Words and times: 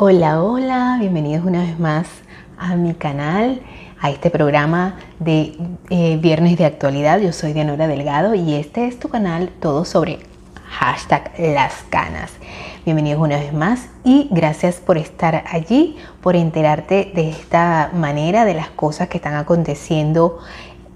Hola, 0.00 0.44
hola, 0.44 0.96
bienvenidos 1.00 1.44
una 1.44 1.62
vez 1.62 1.76
más 1.80 2.06
a 2.56 2.76
mi 2.76 2.94
canal, 2.94 3.62
a 4.00 4.10
este 4.10 4.30
programa 4.30 4.94
de 5.18 5.58
eh, 5.90 6.18
Viernes 6.22 6.56
de 6.56 6.66
Actualidad. 6.66 7.18
Yo 7.18 7.32
soy 7.32 7.52
Dianora 7.52 7.88
Delgado 7.88 8.36
y 8.36 8.54
este 8.54 8.86
es 8.86 9.00
tu 9.00 9.08
canal 9.08 9.48
todo 9.60 9.84
sobre 9.84 10.20
hashtag 10.68 11.32
las 11.36 11.82
canas. 11.90 12.30
Bienvenidos 12.84 13.20
una 13.20 13.38
vez 13.40 13.52
más 13.52 13.88
y 14.04 14.28
gracias 14.30 14.76
por 14.76 14.98
estar 14.98 15.42
allí, 15.50 15.96
por 16.22 16.36
enterarte 16.36 17.10
de 17.12 17.30
esta 17.30 17.90
manera 17.92 18.44
de 18.44 18.54
las 18.54 18.70
cosas 18.70 19.08
que 19.08 19.16
están 19.16 19.34
aconteciendo 19.34 20.38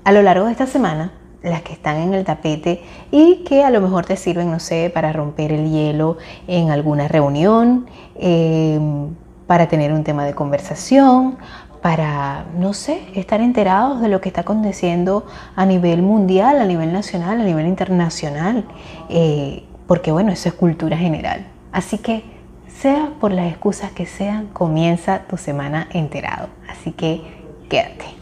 a 0.04 0.12
lo 0.12 0.22
largo 0.22 0.46
de 0.46 0.52
esta 0.52 0.68
semana 0.68 1.10
las 1.42 1.62
que 1.62 1.72
están 1.72 1.96
en 1.96 2.14
el 2.14 2.24
tapete 2.24 2.82
y 3.10 3.44
que 3.44 3.64
a 3.64 3.70
lo 3.70 3.80
mejor 3.80 4.06
te 4.06 4.16
sirven, 4.16 4.50
no 4.50 4.60
sé, 4.60 4.90
para 4.92 5.12
romper 5.12 5.52
el 5.52 5.70
hielo 5.70 6.18
en 6.46 6.70
alguna 6.70 7.08
reunión, 7.08 7.86
em, 8.16 9.08
para 9.46 9.68
tener 9.68 9.92
un 9.92 10.04
tema 10.04 10.24
de 10.24 10.34
conversación, 10.34 11.36
para, 11.82 12.46
no 12.56 12.74
sé, 12.74 13.02
estar 13.14 13.40
enterados 13.40 14.00
de 14.00 14.08
lo 14.08 14.20
que 14.20 14.28
está 14.28 14.42
aconteciendo 14.42 15.26
a 15.56 15.66
nivel 15.66 16.00
mundial, 16.00 16.60
a 16.60 16.64
nivel 16.64 16.92
nacional, 16.92 17.40
a 17.40 17.44
nivel 17.44 17.66
internacional, 17.66 18.64
eh, 19.08 19.64
porque 19.88 20.12
bueno, 20.12 20.30
eso 20.30 20.48
es 20.48 20.54
cultura 20.54 20.96
general. 20.96 21.44
Así 21.72 21.98
que, 21.98 22.22
sea 22.68 23.10
por 23.20 23.32
las 23.32 23.48
excusas 23.48 23.92
que 23.92 24.06
sean, 24.06 24.46
comienza 24.48 25.22
tu 25.28 25.36
semana 25.36 25.88
enterado. 25.92 26.48
Así 26.68 26.92
que, 26.92 27.20
quédate. 27.68 28.21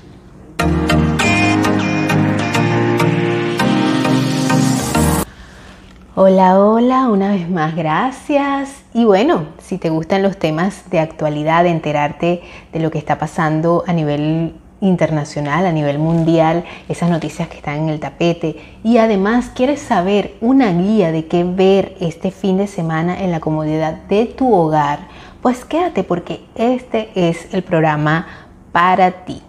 Hola, 6.16 6.58
hola, 6.58 7.08
una 7.08 7.28
vez 7.30 7.48
más, 7.48 7.76
gracias. 7.76 8.82
Y 8.92 9.04
bueno, 9.04 9.46
si 9.58 9.78
te 9.78 9.90
gustan 9.90 10.24
los 10.24 10.36
temas 10.38 10.90
de 10.90 10.98
actualidad, 10.98 11.62
de 11.62 11.70
enterarte 11.70 12.42
de 12.72 12.80
lo 12.80 12.90
que 12.90 12.98
está 12.98 13.16
pasando 13.16 13.84
a 13.86 13.92
nivel 13.92 14.56
internacional, 14.80 15.66
a 15.66 15.72
nivel 15.72 16.00
mundial, 16.00 16.64
esas 16.88 17.10
noticias 17.10 17.46
que 17.46 17.58
están 17.58 17.76
en 17.76 17.90
el 17.90 18.00
tapete 18.00 18.56
y 18.82 18.98
además 18.98 19.52
quieres 19.54 19.82
saber 19.82 20.34
una 20.40 20.72
guía 20.72 21.12
de 21.12 21.28
qué 21.28 21.44
ver 21.44 21.96
este 22.00 22.32
fin 22.32 22.56
de 22.56 22.66
semana 22.66 23.22
en 23.22 23.30
la 23.30 23.38
comodidad 23.38 23.94
de 24.08 24.26
tu 24.26 24.52
hogar, 24.52 25.06
pues 25.42 25.64
quédate 25.64 26.02
porque 26.02 26.40
este 26.56 27.10
es 27.14 27.54
el 27.54 27.62
programa 27.62 28.26
para 28.72 29.24
ti. 29.24 29.42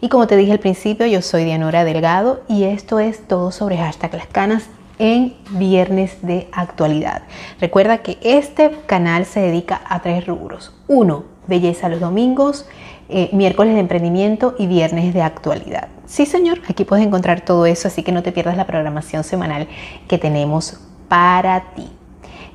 Y 0.00 0.08
como 0.08 0.26
te 0.26 0.36
dije 0.36 0.50
al 0.50 0.58
principio, 0.58 1.06
yo 1.06 1.22
soy 1.22 1.44
Dianora 1.44 1.84
Delgado 1.84 2.40
y 2.48 2.64
esto 2.64 2.98
es 2.98 3.28
todo 3.28 3.52
sobre 3.52 3.76
hashtag 3.78 4.14
las 4.14 4.26
canas 4.26 4.68
en 5.00 5.34
Viernes 5.52 6.18
de 6.20 6.46
Actualidad. 6.52 7.22
Recuerda 7.58 7.98
que 7.98 8.18
este 8.22 8.70
canal 8.86 9.24
se 9.24 9.40
dedica 9.40 9.80
a 9.88 10.02
tres 10.02 10.26
rubros. 10.26 10.74
Uno, 10.86 11.24
belleza 11.48 11.88
los 11.88 12.00
domingos, 12.00 12.68
eh, 13.08 13.30
miércoles 13.32 13.74
de 13.74 13.80
emprendimiento 13.80 14.54
y 14.58 14.66
viernes 14.66 15.12
de 15.14 15.22
actualidad. 15.22 15.88
Sí, 16.04 16.26
señor, 16.26 16.60
aquí 16.68 16.84
puedes 16.84 17.04
encontrar 17.04 17.40
todo 17.40 17.64
eso, 17.66 17.88
así 17.88 18.02
que 18.02 18.12
no 18.12 18.22
te 18.22 18.30
pierdas 18.30 18.58
la 18.58 18.66
programación 18.66 19.24
semanal 19.24 19.68
que 20.06 20.18
tenemos 20.18 20.78
para 21.08 21.72
ti. 21.74 21.88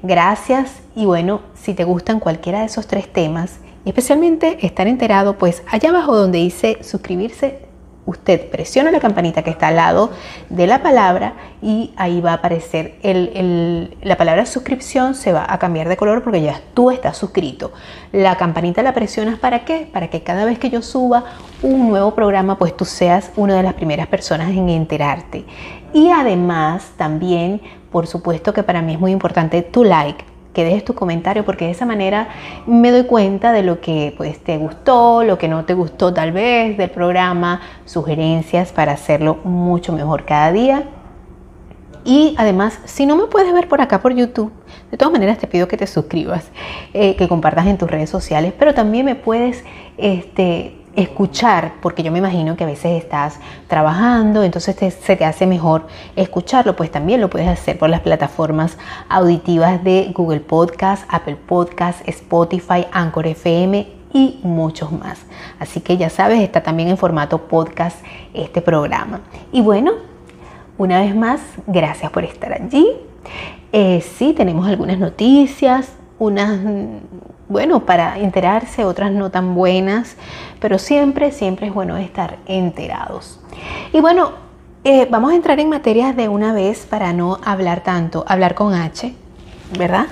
Gracias 0.03 0.83
y 0.95 1.05
bueno, 1.05 1.41
si 1.55 1.73
te 1.73 1.83
gustan 1.83 2.19
cualquiera 2.19 2.59
de 2.59 2.67
esos 2.67 2.85
tres 2.85 3.11
temas, 3.11 3.57
especialmente 3.85 4.63
estar 4.65 4.87
enterado, 4.87 5.37
pues 5.39 5.63
allá 5.67 5.89
abajo 5.89 6.15
donde 6.15 6.37
dice 6.37 6.77
suscribirse, 6.81 7.64
usted 8.05 8.49
presiona 8.49 8.91
la 8.91 8.99
campanita 8.99 9.43
que 9.43 9.49
está 9.49 9.67
al 9.67 9.77
lado 9.77 10.11
de 10.49 10.67
la 10.67 10.83
palabra 10.83 11.33
y 11.61 11.93
ahí 11.97 12.21
va 12.21 12.31
a 12.31 12.35
aparecer 12.35 12.95
la 14.01 14.17
palabra 14.17 14.45
suscripción 14.45 15.15
se 15.15 15.33
va 15.33 15.45
a 15.47 15.57
cambiar 15.57 15.89
de 15.89 15.97
color 15.97 16.23
porque 16.23 16.41
ya 16.41 16.61
tú 16.73 16.91
estás 16.91 17.17
suscrito. 17.17 17.71
La 18.11 18.37
campanita 18.37 18.83
la 18.83 18.93
presionas 18.93 19.39
para 19.39 19.65
qué? 19.65 19.89
Para 19.91 20.09
que 20.09 20.23
cada 20.23 20.45
vez 20.45 20.59
que 20.59 20.69
yo 20.69 20.81
suba 20.81 21.23
un 21.61 21.89
nuevo 21.89 22.13
programa 22.13 22.57
pues 22.57 22.75
tú 22.77 22.85
seas 22.85 23.31
una 23.35 23.55
de 23.55 23.63
las 23.63 23.73
primeras 23.73 24.07
personas 24.07 24.49
en 24.49 24.69
enterarte. 24.69 25.45
Y 25.93 26.11
además 26.11 26.91
también, 26.97 27.61
por 27.91 28.07
supuesto 28.07 28.53
que 28.53 28.63
para 28.63 28.81
mí 28.81 28.93
es 28.93 28.99
muy 28.99 29.11
importante 29.11 29.61
tu 29.61 29.83
like 29.83 30.34
que 30.55 30.63
dejes 30.63 30.83
tu 30.83 30.95
comentario 30.95 31.45
porque 31.45 31.65
de 31.65 31.71
esa 31.71 31.85
manera 31.85 32.29
me 32.65 32.89
doy 32.89 33.03
cuenta 33.03 33.51
de 33.51 33.61
lo 33.61 33.81
que 33.81 34.15
pues 34.17 34.39
te 34.39 34.57
gustó, 34.57 35.23
lo 35.23 35.37
que 35.37 35.47
no 35.47 35.65
te 35.65 35.75
gustó 35.75 36.11
tal 36.13 36.31
vez 36.31 36.77
del 36.77 36.89
programa, 36.89 37.61
sugerencias 37.85 38.71
para 38.71 38.93
hacerlo 38.93 39.37
mucho 39.43 39.93
mejor 39.93 40.25
cada 40.25 40.51
día. 40.51 40.85
Y 42.05 42.35
además, 42.37 42.79
si 42.85 43.05
no 43.05 43.15
me 43.17 43.25
puedes 43.25 43.51
ver 43.51 43.67
por 43.67 43.81
acá 43.81 43.99
por 43.99 44.13
YouTube, 44.13 44.51
de 44.91 44.97
todas 44.97 45.11
maneras 45.11 45.39
te 45.39 45.47
pido 45.47 45.67
que 45.67 45.75
te 45.75 45.87
suscribas, 45.87 46.51
eh, 46.93 47.15
que 47.15 47.27
compartas 47.27 47.67
en 47.67 47.77
tus 47.77 47.89
redes 47.89 48.09
sociales, 48.09 48.53
pero 48.57 48.73
también 48.73 49.05
me 49.05 49.15
puedes 49.15 49.63
este, 49.97 50.75
escuchar, 50.95 51.73
porque 51.81 52.03
yo 52.03 52.11
me 52.11 52.19
imagino 52.19 52.55
que 52.55 52.63
a 52.63 52.67
veces 52.67 53.03
estás 53.03 53.39
trabajando, 53.67 54.43
entonces 54.43 54.75
se 54.75 55.15
te 55.15 55.25
hace 55.25 55.45
mejor 55.45 55.87
escucharlo, 56.15 56.75
pues 56.75 56.91
también 56.91 57.21
lo 57.21 57.29
puedes 57.29 57.47
hacer 57.47 57.77
por 57.77 57.89
las 57.89 58.01
plataformas 58.01 58.77
auditivas 59.09 59.83
de 59.83 60.11
Google 60.13 60.39
Podcast, 60.39 61.03
Apple 61.09 61.35
Podcast, 61.35 62.07
Spotify, 62.07 62.85
Anchor 62.91 63.27
FM 63.27 63.87
y 64.13 64.39
muchos 64.43 64.91
más. 64.91 65.25
Así 65.59 65.81
que 65.81 65.97
ya 65.97 66.09
sabes, 66.09 66.39
está 66.41 66.63
también 66.63 66.89
en 66.89 66.97
formato 66.97 67.47
podcast 67.47 67.97
este 68.33 68.61
programa. 68.61 69.21
Y 69.51 69.61
bueno, 69.61 69.91
una 70.77 71.01
vez 71.01 71.15
más, 71.15 71.41
gracias 71.67 72.11
por 72.11 72.23
estar 72.23 72.53
allí. 72.53 72.87
Eh, 73.73 74.01
sí, 74.01 74.33
tenemos 74.33 74.67
algunas 74.67 74.97
noticias, 74.97 75.91
unas, 76.19 76.59
bueno, 77.49 77.85
para 77.85 78.19
enterarse, 78.19 78.85
otras 78.85 79.11
no 79.11 79.29
tan 79.31 79.55
buenas, 79.55 80.15
pero 80.59 80.79
siempre, 80.79 81.31
siempre 81.31 81.67
es 81.67 81.73
bueno 81.73 81.97
estar 81.97 82.37
enterados. 82.45 83.39
Y 83.93 83.99
bueno, 83.99 84.31
eh, 84.83 85.07
vamos 85.09 85.31
a 85.31 85.35
entrar 85.35 85.59
en 85.59 85.69
materias 85.69 86.15
de 86.15 86.29
una 86.29 86.53
vez 86.53 86.85
para 86.85 87.11
no 87.11 87.39
hablar 87.43 87.81
tanto, 87.81 88.23
hablar 88.27 88.55
con 88.55 88.73
H, 88.73 89.13
¿verdad? 89.77 90.05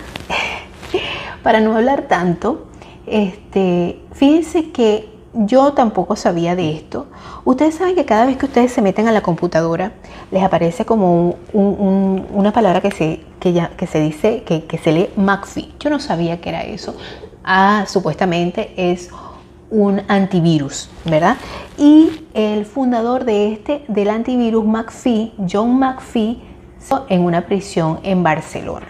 para 1.43 1.59
no 1.59 1.75
hablar 1.75 2.03
tanto, 2.03 2.67
este, 3.05 4.01
fíjense 4.13 4.71
que 4.71 5.12
yo 5.33 5.73
tampoco 5.73 6.15
sabía 6.15 6.55
de 6.55 6.71
esto. 6.71 7.07
Ustedes 7.43 7.75
saben 7.75 7.95
que 7.95 8.05
cada 8.05 8.25
vez 8.25 8.37
que 8.37 8.45
ustedes 8.45 8.71
se 8.71 8.81
meten 8.81 9.07
a 9.07 9.11
la 9.11 9.21
computadora, 9.21 9.93
les 10.31 10.43
aparece 10.43 10.85
como 10.85 11.35
una 11.53 12.53
palabra 12.53 12.81
que 12.81 12.91
se, 12.91 13.21
que 13.39 13.53
ya, 13.53 13.69
que 13.69 13.87
se 13.87 13.99
dice, 13.99 14.43
que, 14.43 14.65
que, 14.65 14.77
se 14.77 14.91
lee 14.91 15.09
McAfee. 15.15 15.73
Yo 15.79 15.89
no 15.89 15.99
sabía 15.99 16.39
que 16.39 16.49
era 16.49 16.63
eso. 16.63 16.95
Ah, 17.43 17.85
supuestamente 17.87 18.73
es 18.77 19.09
un 19.69 20.03
antivirus, 20.07 20.89
¿verdad? 21.03 21.37
Y 21.77 22.25
el 22.33 22.65
fundador 22.65 23.25
de 23.25 23.53
este, 23.53 23.83
del 23.87 24.09
antivirus 24.09 24.63
McAfee, 24.63 25.33
John 25.51 25.79
McAfee, 25.79 26.41
en 27.09 27.21
una 27.21 27.45
prisión 27.45 27.99
en 28.03 28.23
Barcelona. 28.23 28.87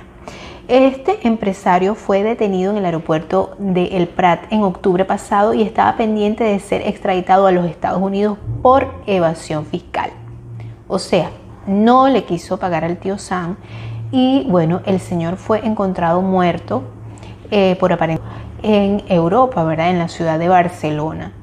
Este 0.69 1.27
empresario 1.27 1.93
fue 1.93 2.23
detenido 2.23 2.71
en 2.71 2.77
el 2.77 2.85
aeropuerto 2.85 3.53
de 3.59 3.97
El 3.97 4.07
Prat 4.07 4.45
en 4.49 4.63
octubre 4.63 5.03
pasado 5.03 5.53
y 5.53 5.61
estaba 5.61 5.97
pendiente 5.97 6.45
de 6.45 6.57
ser 6.61 6.87
extraditado 6.87 7.47
a 7.47 7.51
los 7.51 7.65
Estados 7.65 8.01
Unidos 8.01 8.37
por 8.61 8.87
evasión 9.05 9.65
fiscal. 9.65 10.11
O 10.87 10.99
sea, 10.99 11.31
no 11.67 12.07
le 12.07 12.23
quiso 12.23 12.59
pagar 12.59 12.85
al 12.85 12.95
tío 12.95 13.17
Sam 13.17 13.57
y 14.09 14.45
bueno, 14.49 14.81
el 14.85 15.01
señor 15.01 15.35
fue 15.35 15.59
encontrado 15.65 16.21
muerto 16.21 16.83
eh, 17.51 17.75
por 17.77 17.91
aparente 17.91 18.23
en 18.61 19.03
Europa, 19.09 19.65
¿verdad? 19.65 19.89
En 19.89 19.99
la 19.99 20.07
ciudad 20.07 20.39
de 20.39 20.47
Barcelona. 20.47 21.33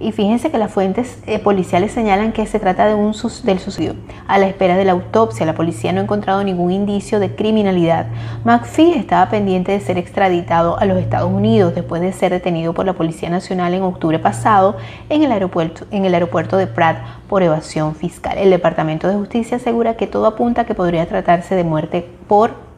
Y 0.00 0.12
fíjense 0.12 0.50
que 0.50 0.56
las 0.56 0.72
fuentes 0.72 1.18
eh, 1.26 1.38
policiales 1.38 1.92
señalan 1.92 2.32
que 2.32 2.46
se 2.46 2.58
trata 2.58 2.86
de 2.86 2.94
un 2.94 3.12
del 3.44 3.58
suicidio. 3.58 3.96
A 4.26 4.38
la 4.38 4.46
espera 4.46 4.78
de 4.78 4.86
la 4.86 4.92
autopsia, 4.92 5.44
la 5.44 5.54
policía 5.54 5.92
no 5.92 6.00
ha 6.00 6.04
encontrado 6.04 6.42
ningún 6.42 6.72
indicio 6.72 7.20
de 7.20 7.34
criminalidad. 7.34 8.06
McPhee 8.44 8.94
estaba 8.94 9.28
pendiente 9.28 9.72
de 9.72 9.80
ser 9.80 9.98
extraditado 9.98 10.78
a 10.78 10.86
los 10.86 10.96
Estados 10.96 11.30
Unidos 11.30 11.74
después 11.74 12.00
de 12.00 12.14
ser 12.14 12.32
detenido 12.32 12.72
por 12.72 12.86
la 12.86 12.94
Policía 12.94 13.28
Nacional 13.28 13.74
en 13.74 13.82
octubre 13.82 14.18
pasado 14.18 14.78
en 15.10 15.22
el 15.22 15.32
aeropuerto, 15.32 15.84
en 15.90 16.06
el 16.06 16.14
aeropuerto 16.14 16.56
de 16.56 16.66
Prat 16.66 16.96
por 17.28 17.42
evasión 17.42 17.94
fiscal. 17.94 18.38
El 18.38 18.48
Departamento 18.48 19.06
de 19.06 19.16
Justicia 19.16 19.58
asegura 19.58 19.98
que 19.98 20.06
todo 20.06 20.24
apunta 20.24 20.62
a 20.62 20.64
que 20.64 20.74
podría 20.74 21.06
tratarse 21.06 21.54
de 21.54 21.64
muerte 21.64 22.08
por 22.26 22.70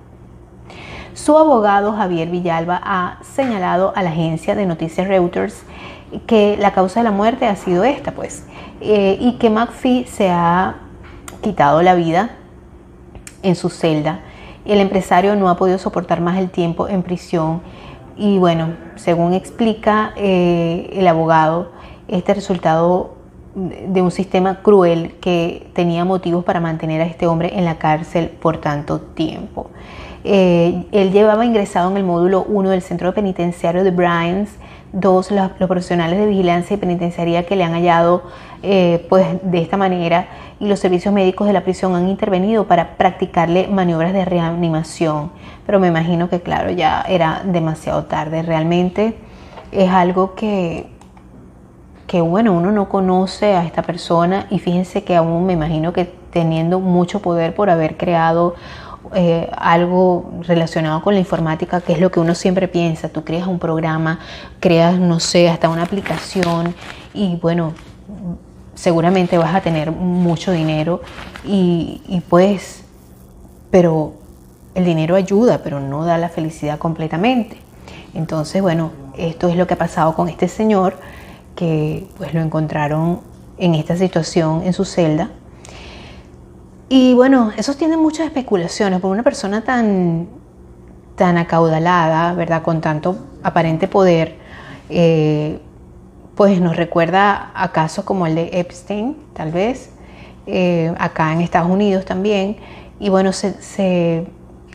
su 1.14 1.36
abogado 1.36 1.92
Javier 1.92 2.30
Villalba 2.30 2.80
ha 2.82 3.18
señalado 3.22 3.92
a 3.94 4.02
la 4.02 4.10
agencia 4.10 4.54
de 4.54 4.64
noticias 4.64 5.06
Reuters 5.06 5.62
que 6.26 6.56
la 6.58 6.72
causa 6.72 7.00
de 7.00 7.04
la 7.04 7.10
muerte 7.10 7.46
ha 7.46 7.56
sido 7.56 7.84
esta, 7.84 8.12
pues, 8.12 8.46
eh, 8.80 9.16
y 9.20 9.34
que 9.34 9.50
McPhee 9.50 10.06
se 10.06 10.30
ha 10.30 10.76
quitado 11.40 11.82
la 11.82 11.94
vida 11.94 12.36
en 13.42 13.56
su 13.56 13.68
celda. 13.68 14.20
El 14.64 14.80
empresario 14.80 15.34
no 15.36 15.48
ha 15.48 15.56
podido 15.56 15.78
soportar 15.78 16.20
más 16.20 16.38
el 16.38 16.50
tiempo 16.50 16.88
en 16.88 17.02
prisión 17.02 17.62
y 18.16 18.38
bueno, 18.38 18.74
según 18.96 19.32
explica 19.32 20.12
eh, 20.16 20.90
el 20.92 21.08
abogado, 21.08 21.72
este 22.08 22.34
resultado 22.34 23.14
de 23.54 24.00
un 24.00 24.10
sistema 24.10 24.62
cruel 24.62 25.16
que 25.20 25.68
tenía 25.74 26.04
motivos 26.04 26.44
para 26.44 26.60
mantener 26.60 27.00
a 27.02 27.04
este 27.04 27.26
hombre 27.26 27.58
en 27.58 27.64
la 27.64 27.78
cárcel 27.78 28.28
por 28.28 28.58
tanto 28.58 29.00
tiempo. 29.00 29.70
Eh, 30.24 30.84
él 30.92 31.12
llevaba 31.12 31.44
ingresado 31.44 31.90
en 31.90 31.96
el 31.96 32.04
módulo 32.04 32.44
1 32.48 32.70
del 32.70 32.82
centro 32.82 33.12
penitenciario 33.12 33.82
de 33.82 33.90
Bryans, 33.90 34.50
dos 34.92 35.30
los, 35.30 35.50
profesionales 35.52 36.18
de 36.18 36.26
vigilancia 36.26 36.74
y 36.74 36.76
penitenciaría 36.76 37.44
que 37.46 37.56
le 37.56 37.64
han 37.64 37.72
hallado 37.72 38.22
eh, 38.62 39.06
pues 39.08 39.26
de 39.42 39.60
esta 39.60 39.76
manera 39.76 40.28
y 40.60 40.66
los 40.66 40.78
servicios 40.78 41.12
médicos 41.12 41.46
de 41.46 41.52
la 41.52 41.62
prisión 41.62 41.96
han 41.96 42.08
intervenido 42.08 42.68
para 42.68 42.96
practicarle 42.96 43.66
maniobras 43.66 44.12
de 44.12 44.24
reanimación. 44.24 45.32
Pero 45.66 45.80
me 45.80 45.88
imagino 45.88 46.28
que 46.28 46.40
claro, 46.40 46.70
ya 46.70 47.04
era 47.08 47.42
demasiado 47.44 48.04
tarde. 48.04 48.42
Realmente 48.42 49.16
es 49.72 49.90
algo 49.90 50.34
que, 50.34 50.86
que 52.06 52.20
bueno, 52.20 52.52
uno 52.52 52.70
no 52.70 52.88
conoce 52.88 53.54
a 53.54 53.64
esta 53.64 53.82
persona 53.82 54.46
y 54.50 54.60
fíjense 54.60 55.02
que 55.02 55.16
aún 55.16 55.46
me 55.46 55.54
imagino 55.54 55.92
que 55.92 56.04
teniendo 56.04 56.80
mucho 56.80 57.20
poder 57.20 57.54
por 57.54 57.70
haber 57.70 57.96
creado 57.96 58.54
eh, 59.14 59.50
algo 59.56 60.32
relacionado 60.42 61.02
con 61.02 61.14
la 61.14 61.20
informática, 61.20 61.80
que 61.80 61.92
es 61.92 62.00
lo 62.00 62.10
que 62.10 62.20
uno 62.20 62.34
siempre 62.34 62.68
piensa. 62.68 63.08
Tú 63.08 63.24
creas 63.24 63.46
un 63.46 63.58
programa, 63.58 64.20
creas, 64.58 64.98
no 64.98 65.20
sé, 65.20 65.48
hasta 65.48 65.68
una 65.68 65.82
aplicación 65.82 66.74
y 67.12 67.36
bueno, 67.36 67.74
seguramente 68.74 69.38
vas 69.38 69.54
a 69.54 69.60
tener 69.60 69.90
mucho 69.90 70.52
dinero 70.52 71.02
y, 71.44 72.22
pues, 72.28 72.84
pero 73.70 74.14
el 74.74 74.84
dinero 74.84 75.16
ayuda, 75.16 75.60
pero 75.62 75.80
no 75.80 76.04
da 76.04 76.16
la 76.18 76.28
felicidad 76.28 76.78
completamente. 76.78 77.58
Entonces, 78.14 78.62
bueno, 78.62 78.92
esto 79.16 79.48
es 79.48 79.56
lo 79.56 79.66
que 79.66 79.74
ha 79.74 79.78
pasado 79.78 80.14
con 80.14 80.28
este 80.28 80.48
señor 80.48 80.96
que 81.54 82.06
pues 82.16 82.32
lo 82.32 82.40
encontraron 82.40 83.20
en 83.58 83.74
esta 83.74 83.96
situación 83.96 84.62
en 84.64 84.72
su 84.72 84.86
celda 84.86 85.30
y 86.94 87.14
bueno, 87.14 87.52
eso 87.56 87.72
tiene 87.72 87.96
muchas 87.96 88.26
especulaciones, 88.26 89.00
por 89.00 89.10
una 89.10 89.22
persona 89.22 89.62
tan, 89.64 90.28
tan 91.16 91.38
acaudalada, 91.38 92.34
¿verdad? 92.34 92.60
Con 92.62 92.82
tanto 92.82 93.16
aparente 93.42 93.88
poder, 93.88 94.36
eh, 94.90 95.58
pues 96.34 96.60
nos 96.60 96.76
recuerda 96.76 97.50
a 97.54 97.72
casos 97.72 98.04
como 98.04 98.26
el 98.26 98.34
de 98.34 98.50
Epstein, 98.52 99.16
tal 99.32 99.52
vez, 99.52 99.88
eh, 100.46 100.92
acá 100.98 101.32
en 101.32 101.40
Estados 101.40 101.70
Unidos 101.70 102.04
también. 102.04 102.58
Y 103.00 103.08
bueno, 103.08 103.32
se, 103.32 103.54
se, 103.62 104.26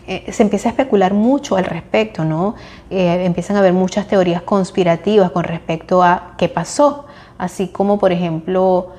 eh, 0.08 0.32
se 0.32 0.42
empieza 0.42 0.70
a 0.70 0.72
especular 0.72 1.14
mucho 1.14 1.56
al 1.56 1.66
respecto, 1.66 2.26
¿no? 2.26 2.56
empiezan 2.90 3.58
a 3.58 3.60
haber 3.60 3.74
muchas 3.74 4.08
teorías 4.08 4.42
conspirativas 4.42 5.30
con 5.30 5.44
respecto 5.44 6.02
a 6.02 6.34
qué 6.40 6.50
pasó, 6.50 7.06
así 7.38 7.68
como 7.68 8.00
por 8.00 8.12
ejemplo 8.12 8.94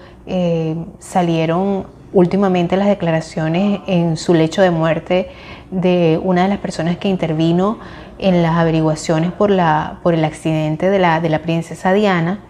salieron 1.00 1.97
últimamente 2.12 2.76
las 2.76 2.88
declaraciones 2.88 3.80
en 3.86 4.16
su 4.16 4.34
lecho 4.34 4.62
de 4.62 4.70
muerte 4.70 5.30
de 5.70 6.20
una 6.22 6.44
de 6.44 6.48
las 6.48 6.58
personas 6.58 6.96
que 6.96 7.08
intervino 7.08 7.78
en 8.18 8.42
las 8.42 8.56
averiguaciones 8.56 9.32
por, 9.32 9.50
la, 9.50 10.00
por 10.02 10.14
el 10.14 10.24
accidente 10.24 10.90
de 10.90 10.98
la, 10.98 11.20
de 11.20 11.28
la 11.28 11.40
princesa 11.40 11.92
Diana, 11.92 12.40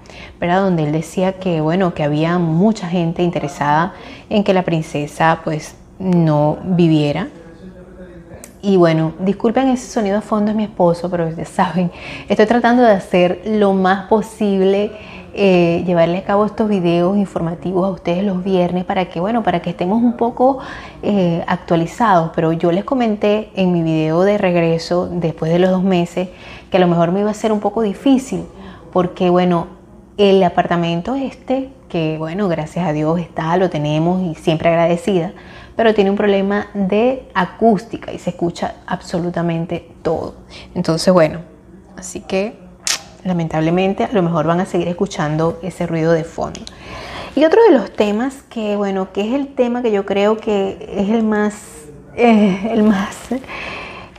¿verdad? 0.41 0.63
donde 0.63 0.85
él 0.85 0.93
decía 0.93 1.35
que, 1.35 1.61
bueno, 1.61 1.95
que 1.95 2.03
había 2.03 2.39
mucha 2.39 2.89
gente 2.89 3.23
interesada 3.23 3.95
en 4.31 4.45
que 4.45 4.55
la 4.55 4.63
princesa 4.63 5.41
pues 5.45 5.75
no 5.99 6.59
viviera. 6.63 7.29
Y 8.61 8.77
bueno, 8.77 9.13
disculpen 9.21 9.69
ese 9.69 9.91
sonido 9.91 10.19
a 10.19 10.21
fondo, 10.21 10.51
es 10.51 10.57
mi 10.57 10.65
esposo, 10.65 11.09
pero 11.11 11.31
ya 11.31 11.45
saben, 11.45 11.93
estoy 12.29 12.47
tratando 12.47 12.83
de 12.83 12.91
hacer 12.91 13.43
lo 13.47 13.73
más 13.73 14.09
posible 14.09 14.93
eh, 15.41 15.85
llevarle 15.87 16.19
a 16.19 16.25
cabo 16.25 16.45
estos 16.45 16.69
videos 16.69 17.17
informativos 17.17 17.87
a 17.87 17.91
ustedes 17.91 18.25
los 18.25 18.43
viernes 18.43 18.85
para 18.85 19.05
que, 19.05 19.21
bueno, 19.21 19.45
para 19.45 19.63
que 19.63 19.71
estemos 19.71 20.03
un 20.03 20.17
poco 20.17 20.59
eh, 21.05 21.45
actualizados. 21.47 22.33
Pero 22.35 22.53
yo 22.53 22.73
les 22.73 22.85
comenté 22.85 23.51
en 23.55 23.71
mi 23.71 23.85
video 23.85 24.23
de 24.23 24.37
regreso, 24.37 25.07
después 25.07 25.53
de 25.53 25.61
los 25.61 25.71
dos 25.71 25.85
meses, 25.85 26.29
que 26.73 26.77
a 26.79 26.81
lo 26.81 26.89
mejor 26.89 27.13
me 27.13 27.21
iba 27.21 27.31
a 27.31 27.35
ser 27.35 27.53
un 27.53 27.61
poco 27.61 27.83
difícil, 27.83 28.47
porque, 28.93 29.31
bueno, 29.31 29.69
el 30.17 30.43
apartamento 30.43 31.15
este, 31.15 31.71
que, 31.89 32.17
bueno, 32.19 32.49
gracias 32.49 32.85
a 32.89 32.93
Dios 32.93 33.21
está, 33.21 33.57
lo 33.59 33.71
tenemos 33.71 34.21
y 34.21 34.35
siempre 34.35 34.71
agradecida, 34.71 35.35
pero 35.77 35.95
tiene 35.95 36.11
un 36.11 36.17
problema 36.17 36.67
de 36.75 37.29
acústica 37.33 38.13
y 38.13 38.19
se 38.19 38.31
escucha 38.31 38.75
absolutamente 38.89 39.89
todo. 40.03 40.35
Entonces, 40.75 41.15
bueno, 41.15 41.43
así 41.97 42.23
que 42.23 42.68
lamentablemente 43.25 44.05
a 44.05 44.13
lo 44.13 44.23
mejor 44.23 44.47
van 44.47 44.61
a 44.61 44.67
seguir 44.67 44.89
escuchando 44.89 45.59
ese 45.63 45.87
ruido 45.87 46.13
de 46.13 46.25
fondo. 46.25 46.61
Y 47.37 47.45
otro 47.45 47.63
de 47.63 47.71
los 47.71 47.93
temas 47.93 48.43
que, 48.51 48.77
bueno, 48.77 49.13
que 49.13 49.21
es 49.21 49.33
el 49.35 49.49
tema 49.55 49.83
que 49.83 49.93
yo 49.93 50.05
creo 50.05 50.39
que 50.39 50.93
es 50.93 51.09
el 51.09 51.23
más, 51.23 51.55
eh, 52.17 52.69
el 52.73 52.83
más, 52.83 53.17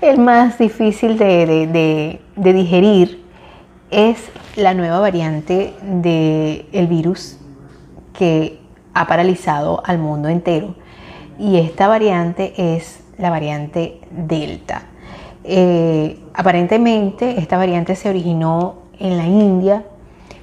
el 0.01 0.19
más 0.19 0.57
difícil 0.57 1.18
de, 1.18 2.19
digerir, 2.36 3.25
es 3.92 4.19
la 4.56 4.74
nueva 4.74 5.00
variante 5.00 5.74
del 5.81 6.88
virus 6.88 7.38
que 8.13 8.60
ha 8.94 9.07
paralizado 9.07 9.81
al 9.86 9.98
mundo 9.98 10.30
entero. 10.30 10.75
Y 11.38 11.57
esta 11.57 11.88
variante 11.88 12.54
es 12.75 13.01
la 13.18 13.30
variante 13.30 14.00
Delta. 14.12 14.84
Eh, 15.44 16.19
aparentemente 16.34 17.40
esta 17.40 17.57
variante 17.57 17.96
se 17.96 18.10
originó 18.10 18.88
en 19.00 19.18
la 19.18 19.25
India, 19.25 19.84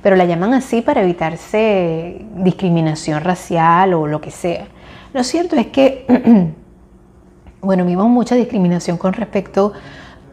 pero 0.03 0.17
la 0.17 0.25
llaman 0.25 0.55
así 0.55 0.83
para 0.83 1.03
evitarse 1.03 2.25
discriminación 2.37 3.23
racial 3.23 3.95
o 3.95 4.07
lo 4.07 4.21
que 4.21 4.31
sea. 4.31 4.67
Lo 5.13 5.25
cierto 5.25 5.57
es 5.57 5.69
que, 5.69 6.07
bueno, 7.61 7.85
vimos 7.85 8.09
mucha 8.09 8.35
discriminación 8.35 8.99
con 8.99 9.13
respecto 9.13 9.73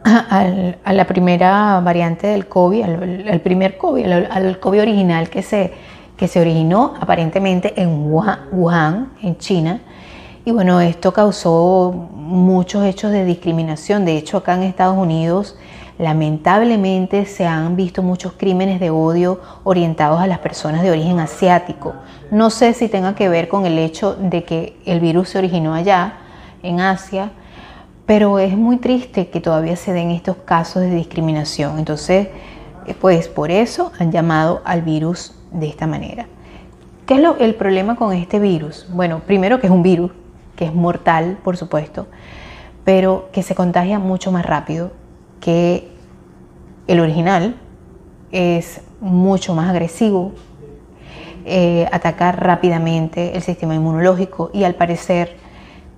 a, 0.04 0.92
la 0.92 1.06
primera 1.06 1.80
variante 1.80 2.26
del 2.26 2.46
COVID, 2.46 2.82
al, 2.82 3.40
primer 3.40 3.78
COVID, 3.78 4.04
al, 4.06 4.60
COVID 4.60 4.82
original 4.82 5.30
que 5.30 5.42
se, 5.42 5.72
que 6.16 6.28
se 6.28 6.40
originó 6.40 6.94
aparentemente 7.00 7.80
en 7.80 8.12
Wuhan, 8.12 9.12
en 9.22 9.38
China. 9.38 9.80
Y 10.44 10.50
bueno, 10.50 10.80
esto 10.80 11.12
causó 11.12 12.08
muchos 12.14 12.84
hechos 12.84 13.10
de 13.12 13.24
discriminación. 13.24 14.04
De 14.04 14.18
hecho, 14.18 14.36
acá 14.36 14.54
en 14.54 14.64
Estados 14.64 14.98
Unidos 14.98 15.56
Lamentablemente 15.98 17.24
se 17.24 17.46
han 17.46 17.76
visto 17.76 18.02
muchos 18.02 18.32
crímenes 18.32 18.80
de 18.80 18.90
odio 18.90 19.40
orientados 19.62 20.20
a 20.20 20.26
las 20.26 20.40
personas 20.40 20.82
de 20.82 20.90
origen 20.90 21.20
asiático. 21.20 21.94
No 22.32 22.50
sé 22.50 22.74
si 22.74 22.88
tenga 22.88 23.14
que 23.14 23.28
ver 23.28 23.48
con 23.48 23.64
el 23.64 23.78
hecho 23.78 24.14
de 24.14 24.42
que 24.42 24.76
el 24.86 24.98
virus 24.98 25.30
se 25.30 25.38
originó 25.38 25.74
allá, 25.74 26.14
en 26.64 26.80
Asia, 26.80 27.30
pero 28.06 28.38
es 28.38 28.56
muy 28.56 28.78
triste 28.78 29.28
que 29.28 29.40
todavía 29.40 29.76
se 29.76 29.92
den 29.92 30.10
estos 30.10 30.36
casos 30.38 30.82
de 30.82 30.90
discriminación. 30.90 31.78
Entonces, 31.78 32.28
pues 33.00 33.28
por 33.28 33.50
eso 33.50 33.92
han 33.98 34.10
llamado 34.10 34.62
al 34.64 34.82
virus 34.82 35.34
de 35.52 35.68
esta 35.68 35.86
manera. 35.86 36.26
¿Qué 37.06 37.14
es 37.14 37.20
lo, 37.20 37.36
el 37.36 37.54
problema 37.54 37.96
con 37.96 38.12
este 38.12 38.38
virus? 38.38 38.86
Bueno, 38.90 39.20
primero 39.20 39.60
que 39.60 39.66
es 39.66 39.72
un 39.72 39.82
virus, 39.82 40.10
que 40.56 40.64
es 40.64 40.74
mortal, 40.74 41.38
por 41.44 41.56
supuesto, 41.56 42.06
pero 42.84 43.28
que 43.32 43.42
se 43.42 43.54
contagia 43.54 43.98
mucho 43.98 44.32
más 44.32 44.44
rápido 44.44 44.90
que 45.40 45.93
el 46.86 47.00
original 47.00 47.56
es 48.32 48.80
mucho 49.00 49.54
más 49.54 49.70
agresivo, 49.70 50.32
eh, 51.46 51.86
atacar 51.92 52.42
rápidamente 52.42 53.36
el 53.36 53.42
sistema 53.42 53.74
inmunológico 53.74 54.50
y 54.52 54.64
al 54.64 54.74
parecer 54.74 55.36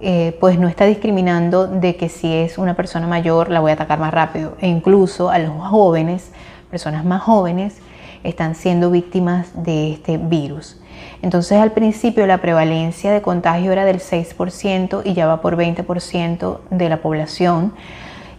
eh, 0.00 0.36
pues 0.40 0.58
no 0.58 0.68
está 0.68 0.84
discriminando 0.84 1.66
de 1.66 1.96
que 1.96 2.08
si 2.08 2.32
es 2.32 2.58
una 2.58 2.74
persona 2.74 3.06
mayor 3.06 3.48
la 3.48 3.60
voy 3.60 3.70
a 3.70 3.74
atacar 3.74 3.98
más 3.98 4.12
rápido 4.12 4.56
e 4.60 4.68
incluso 4.68 5.30
a 5.30 5.38
los 5.38 5.52
jóvenes, 5.68 6.32
personas 6.70 7.04
más 7.04 7.22
jóvenes, 7.22 7.78
están 8.24 8.54
siendo 8.54 8.90
víctimas 8.90 9.50
de 9.54 9.92
este 9.92 10.18
virus. 10.18 10.80
Entonces 11.22 11.58
al 11.58 11.72
principio 11.72 12.26
la 12.26 12.38
prevalencia 12.38 13.10
de 13.10 13.22
contagio 13.22 13.72
era 13.72 13.84
del 13.84 14.00
6% 14.00 15.02
y 15.04 15.14
ya 15.14 15.26
va 15.26 15.40
por 15.40 15.56
20% 15.56 16.58
de 16.70 16.88
la 16.88 16.98
población. 16.98 17.72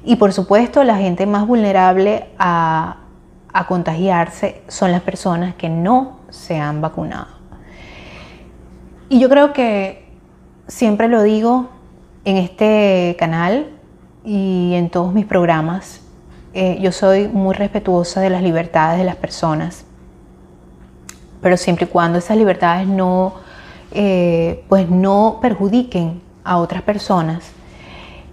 Y 0.08 0.16
por 0.16 0.32
supuesto, 0.32 0.86
la 0.86 0.96
gente 0.96 1.26
más 1.26 1.46
vulnerable 1.46 2.30
a, 2.40 3.00
contagiarse 3.68 4.62
son 4.70 4.94
las 4.94 5.02
personas 5.02 5.56
que 5.56 5.68
no 5.68 6.20
se 6.30 6.58
han 6.58 6.80
vacunado. 6.80 7.28
Y 9.10 9.20
yo 9.20 9.28
creo 9.28 9.52
que 9.52 10.08
siempre 10.68 11.10
lo 11.10 11.24
digo 11.24 11.68
en 12.24 12.38
este 12.38 13.18
canal 13.20 13.68
y 14.24 14.76
en 14.76 14.90
todos 14.90 15.12
mis 15.14 15.26
programas, 15.26 16.00
eh, 16.54 16.78
yo 16.80 16.94
soy 16.94 17.28
muy 17.28 17.54
respetuosa 17.54 18.22
de 18.22 18.30
las 18.30 18.44
libertades 18.44 19.00
de 19.00 19.04
las 19.04 19.18
personas, 19.18 19.84
pero 21.42 21.58
siempre 21.58 21.86
y 21.86 21.90
cuando 21.90 22.20
esas 22.20 22.38
libertades 22.38 22.88
no, 22.88 23.34
eh, 23.92 24.64
pues 24.70 24.90
no 24.90 25.40
perjudiquen 25.42 26.22
a 26.46 26.60
otras 26.60 26.84
personas, 26.84 27.57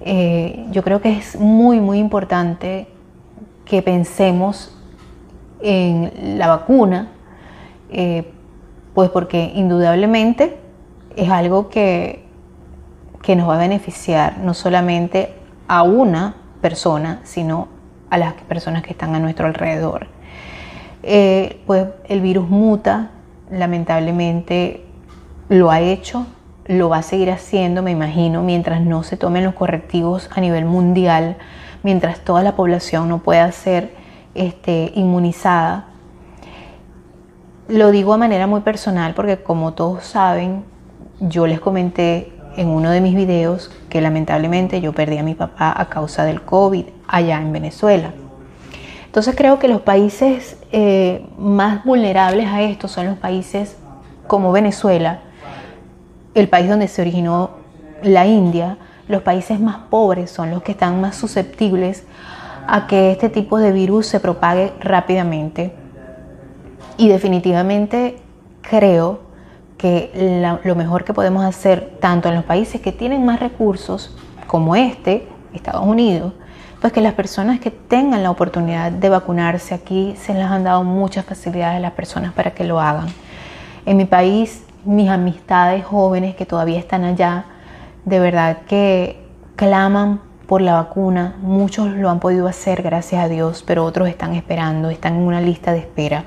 eh, 0.06 0.66
yo 0.70 0.82
creo 0.82 1.00
que 1.00 1.16
es 1.16 1.40
muy, 1.40 1.80
muy 1.80 1.98
importante 1.98 2.86
que 3.64 3.80
pensemos 3.80 4.76
en 5.60 6.38
la 6.38 6.46
vacuna, 6.46 7.08
eh, 7.90 8.30
pues 8.92 9.08
porque 9.08 9.50
indudablemente 9.54 10.58
es 11.16 11.30
algo 11.30 11.70
que, 11.70 12.22
que 13.22 13.34
nos 13.34 13.48
va 13.48 13.54
a 13.54 13.58
beneficiar 13.58 14.36
no 14.38 14.52
solamente 14.52 15.32
a 15.68 15.82
una 15.82 16.34
persona, 16.60 17.20
sino 17.24 17.68
a 18.10 18.18
las 18.18 18.34
personas 18.34 18.82
que 18.82 18.90
están 18.90 19.14
a 19.14 19.20
nuestro 19.20 19.46
alrededor. 19.46 20.08
Eh, 21.02 21.62
pues 21.66 21.86
el 22.08 22.20
virus 22.20 22.48
muta, 22.50 23.10
lamentablemente 23.50 24.84
lo 25.48 25.70
ha 25.70 25.80
hecho, 25.80 26.26
lo 26.66 26.88
va 26.88 26.98
a 26.98 27.02
seguir 27.02 27.30
haciendo, 27.30 27.82
me 27.82 27.90
imagino, 27.90 28.42
mientras 28.42 28.80
no 28.80 29.02
se 29.02 29.16
tomen 29.16 29.44
los 29.44 29.54
correctivos 29.54 30.30
a 30.34 30.40
nivel 30.40 30.64
mundial, 30.64 31.36
mientras 31.82 32.20
toda 32.20 32.42
la 32.42 32.56
población 32.56 33.08
no 33.08 33.18
pueda 33.18 33.50
ser 33.52 33.94
este, 34.34 34.92
inmunizada. 34.94 35.86
Lo 37.68 37.90
digo 37.90 38.12
a 38.12 38.16
manera 38.16 38.46
muy 38.46 38.60
personal 38.60 39.14
porque 39.14 39.42
como 39.42 39.74
todos 39.74 40.04
saben, 40.04 40.64
yo 41.20 41.46
les 41.46 41.60
comenté 41.60 42.32
en 42.56 42.68
uno 42.68 42.90
de 42.90 43.00
mis 43.00 43.14
videos 43.14 43.70
que 43.88 44.00
lamentablemente 44.00 44.80
yo 44.80 44.92
perdí 44.92 45.18
a 45.18 45.22
mi 45.22 45.34
papá 45.34 45.72
a 45.76 45.88
causa 45.88 46.24
del 46.24 46.42
COVID 46.42 46.86
allá 47.08 47.40
en 47.40 47.52
Venezuela. 47.52 48.12
Entonces 49.06 49.34
creo 49.36 49.58
que 49.58 49.68
los 49.68 49.80
países 49.80 50.58
eh, 50.72 51.26
más 51.38 51.84
vulnerables 51.84 52.48
a 52.48 52.62
esto 52.62 52.88
son 52.88 53.06
los 53.06 53.18
países 53.18 53.76
como 54.26 54.50
Venezuela, 54.50 55.20
el 56.34 56.48
país 56.48 56.68
donde 56.68 56.88
se 56.88 57.02
originó 57.02 57.50
la 58.02 58.26
India, 58.26 58.76
los 59.08 59.22
países 59.22 59.60
más 59.60 59.76
pobres 59.90 60.30
son 60.30 60.50
los 60.50 60.62
que 60.62 60.72
están 60.72 61.00
más 61.00 61.16
susceptibles 61.16 62.04
a 62.66 62.86
que 62.86 63.10
este 63.10 63.28
tipo 63.28 63.58
de 63.58 63.72
virus 63.72 64.06
se 64.06 64.20
propague 64.20 64.72
rápidamente. 64.80 65.74
Y 66.96 67.08
definitivamente 67.08 68.16
creo 68.62 69.20
que 69.76 70.58
lo 70.64 70.74
mejor 70.74 71.04
que 71.04 71.12
podemos 71.12 71.44
hacer, 71.44 71.98
tanto 72.00 72.28
en 72.28 72.36
los 72.36 72.44
países 72.44 72.80
que 72.80 72.92
tienen 72.92 73.24
más 73.24 73.40
recursos, 73.40 74.16
como 74.46 74.76
este, 74.76 75.26
Estados 75.52 75.86
Unidos, 75.86 76.32
pues 76.80 76.92
que 76.92 77.00
las 77.00 77.14
personas 77.14 77.60
que 77.60 77.70
tengan 77.70 78.22
la 78.22 78.30
oportunidad 78.30 78.92
de 78.92 79.08
vacunarse 79.08 79.74
aquí 79.74 80.14
se 80.18 80.34
les 80.34 80.44
han 80.44 80.64
dado 80.64 80.84
muchas 80.84 81.24
facilidades 81.24 81.78
a 81.78 81.80
las 81.80 81.92
personas 81.92 82.32
para 82.32 82.52
que 82.52 82.64
lo 82.64 82.80
hagan. 82.80 83.06
En 83.86 83.96
mi 83.96 84.04
país, 84.04 84.64
mis 84.84 85.08
amistades 85.08 85.84
jóvenes 85.84 86.34
que 86.36 86.46
todavía 86.46 86.78
están 86.78 87.04
allá, 87.04 87.46
de 88.04 88.20
verdad 88.20 88.58
que 88.66 89.24
claman 89.56 90.20
por 90.46 90.60
la 90.60 90.74
vacuna. 90.74 91.36
Muchos 91.40 91.88
lo 91.88 92.10
han 92.10 92.20
podido 92.20 92.46
hacer, 92.46 92.82
gracias 92.82 93.22
a 93.22 93.28
Dios, 93.28 93.64
pero 93.66 93.84
otros 93.84 94.08
están 94.08 94.34
esperando, 94.34 94.90
están 94.90 95.16
en 95.16 95.22
una 95.22 95.40
lista 95.40 95.72
de 95.72 95.78
espera. 95.78 96.24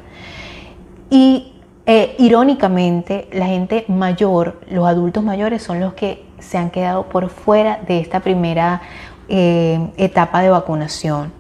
Y 1.10 1.54
eh, 1.86 2.16
irónicamente, 2.20 3.30
la 3.32 3.46
gente 3.46 3.86
mayor, 3.88 4.60
los 4.70 4.86
adultos 4.88 5.24
mayores 5.24 5.62
son 5.64 5.80
los 5.80 5.94
que 5.94 6.26
se 6.40 6.58
han 6.58 6.70
quedado 6.70 7.08
por 7.08 7.30
fuera 7.30 7.80
de 7.88 8.00
esta 8.00 8.20
primera 8.20 8.82
eh, 9.30 9.92
etapa 9.98 10.42
de 10.42 10.50
vacunación. 10.50 11.32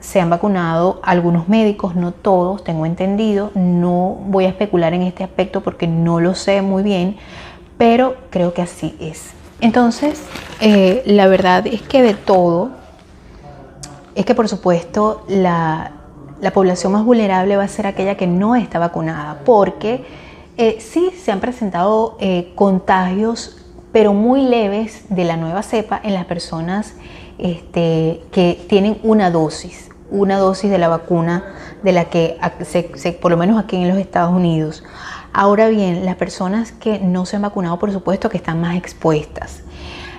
Se 0.00 0.20
han 0.20 0.30
vacunado 0.30 1.00
algunos 1.02 1.48
médicos, 1.48 1.96
no 1.96 2.12
todos, 2.12 2.64
tengo 2.64 2.86
entendido. 2.86 3.50
No 3.54 4.18
voy 4.26 4.44
a 4.44 4.48
especular 4.48 4.94
en 4.94 5.02
este 5.02 5.24
aspecto 5.24 5.62
porque 5.62 5.86
no 5.86 6.20
lo 6.20 6.34
sé 6.34 6.62
muy 6.62 6.82
bien, 6.82 7.16
pero 7.78 8.16
creo 8.30 8.52
que 8.54 8.62
así 8.62 8.96
es. 9.00 9.30
Entonces, 9.60 10.22
eh, 10.60 11.02
la 11.06 11.28
verdad 11.28 11.66
es 11.66 11.82
que 11.82 12.02
de 12.02 12.14
todo, 12.14 12.70
es 14.14 14.26
que 14.26 14.34
por 14.34 14.48
supuesto 14.48 15.24
la, 15.28 15.92
la 16.40 16.52
población 16.52 16.92
más 16.92 17.04
vulnerable 17.04 17.56
va 17.56 17.64
a 17.64 17.68
ser 17.68 17.86
aquella 17.86 18.16
que 18.16 18.26
no 18.26 18.54
está 18.56 18.78
vacunada, 18.78 19.40
porque 19.44 20.04
eh, 20.58 20.78
sí 20.80 21.10
se 21.22 21.32
han 21.32 21.40
presentado 21.40 22.16
eh, 22.20 22.52
contagios, 22.54 23.58
pero 23.92 24.12
muy 24.12 24.42
leves 24.42 25.04
de 25.08 25.24
la 25.24 25.36
nueva 25.36 25.62
cepa 25.62 26.00
en 26.02 26.14
las 26.14 26.26
personas 26.26 26.94
este, 27.38 28.22
que 28.30 28.64
tienen 28.68 28.98
una 29.02 29.30
dosis, 29.30 29.90
una 30.10 30.38
dosis 30.38 30.70
de 30.70 30.78
la 30.78 30.88
vacuna 30.88 31.44
de 31.82 31.92
la 31.92 32.06
que, 32.06 32.38
por 33.20 33.30
lo 33.30 33.36
menos 33.36 33.62
aquí 33.62 33.76
en 33.76 33.88
los 33.88 33.98
Estados 33.98 34.34
Unidos. 34.34 34.84
Ahora 35.32 35.68
bien, 35.68 36.04
las 36.04 36.16
personas 36.16 36.72
que 36.72 36.98
no 36.98 37.26
se 37.26 37.36
han 37.36 37.42
vacunado, 37.42 37.78
por 37.78 37.92
supuesto 37.92 38.28
que 38.30 38.38
están 38.38 38.60
más 38.60 38.76
expuestas. 38.76 39.62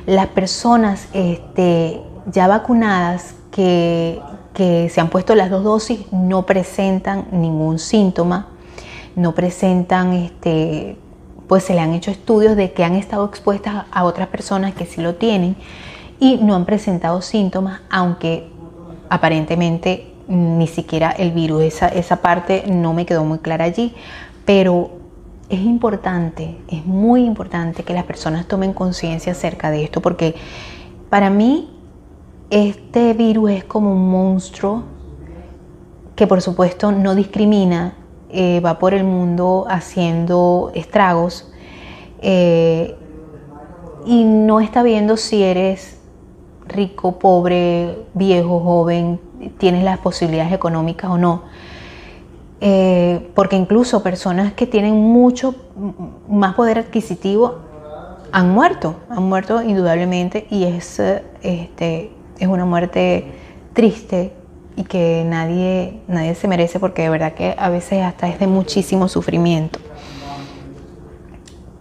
Las 0.05 0.27
personas 0.27 1.07
este, 1.13 2.01
ya 2.27 2.47
vacunadas 2.47 3.33
que, 3.51 4.21
que 4.53 4.89
se 4.89 5.01
han 5.01 5.09
puesto 5.09 5.35
las 5.35 5.49
dos 5.49 5.63
dosis 5.63 6.11
no 6.11 6.45
presentan 6.45 7.27
ningún 7.31 7.79
síntoma, 7.79 8.47
no 9.15 9.33
presentan, 9.33 10.13
este, 10.13 10.97
pues 11.47 11.63
se 11.63 11.73
le 11.73 11.79
han 11.79 11.93
hecho 11.93 12.11
estudios 12.11 12.55
de 12.55 12.71
que 12.71 12.83
han 12.83 12.95
estado 12.95 13.25
expuestas 13.25 13.85
a 13.91 14.03
otras 14.03 14.27
personas 14.27 14.75
que 14.75 14.85
sí 14.85 15.01
lo 15.01 15.15
tienen 15.15 15.55
y 16.19 16.37
no 16.37 16.55
han 16.55 16.65
presentado 16.65 17.21
síntomas, 17.21 17.81
aunque 17.89 18.49
aparentemente 19.09 20.13
ni 20.27 20.67
siquiera 20.67 21.11
el 21.11 21.31
virus, 21.31 21.63
esa, 21.63 21.87
esa 21.87 22.17
parte 22.17 22.63
no 22.67 22.93
me 22.93 23.05
quedó 23.05 23.23
muy 23.23 23.39
clara 23.39 23.65
allí, 23.65 23.93
pero 24.45 24.91
es 25.49 25.61
importante, 25.61 26.57
es 26.67 26.85
muy 26.85 27.23
importante 27.23 27.83
que 27.83 27.93
las 27.93 28.03
personas 28.03 28.47
tomen 28.47 28.73
conciencia 28.73 29.31
acerca 29.31 29.71
de 29.71 29.83
esto, 29.83 30.01
porque 30.01 30.35
para 31.09 31.29
mí 31.29 31.69
este 32.49 33.13
virus 33.13 33.51
es 33.51 33.63
como 33.63 33.91
un 33.91 34.09
monstruo 34.09 34.83
que 36.15 36.27
por 36.27 36.41
supuesto 36.41 36.91
no 36.91 37.15
discrimina, 37.15 37.93
eh, 38.29 38.59
va 38.59 38.79
por 38.79 38.93
el 38.93 39.05
mundo 39.05 39.65
haciendo 39.69 40.71
estragos 40.73 41.49
eh, 42.21 42.97
y 44.05 44.25
no 44.25 44.59
está 44.59 44.83
viendo 44.83 45.15
si 45.15 45.43
eres 45.43 45.96
rico, 46.67 47.19
pobre, 47.19 47.97
viejo, 48.13 48.59
joven, 48.59 49.19
tienes 49.57 49.83
las 49.83 49.99
posibilidades 49.99 50.53
económicas 50.53 51.09
o 51.09 51.17
no. 51.17 51.43
Eh, 52.59 53.29
porque 53.35 53.55
incluso 53.55 54.01
personas 54.01 54.53
que 54.53 54.65
tienen 54.65 54.95
mucho 54.95 55.53
más 56.27 56.55
poder 56.55 56.79
adquisitivo 56.79 57.59
han 58.31 58.49
muerto, 58.49 58.95
han 59.09 59.23
muerto 59.23 59.61
indudablemente 59.61 60.47
y 60.49 60.63
es 60.63 60.99
este, 61.43 62.11
es 62.39 62.47
una 62.47 62.65
muerte 62.65 63.31
triste 63.73 64.33
y 64.75 64.83
que 64.83 65.23
nadie, 65.25 66.01
nadie 66.07 66.35
se 66.35 66.47
merece 66.47 66.79
porque 66.79 67.03
de 67.03 67.09
verdad 67.09 67.33
que 67.33 67.55
a 67.57 67.69
veces 67.69 68.03
hasta 68.03 68.27
es 68.27 68.39
de 68.39 68.47
muchísimo 68.47 69.07
sufrimiento. 69.07 69.79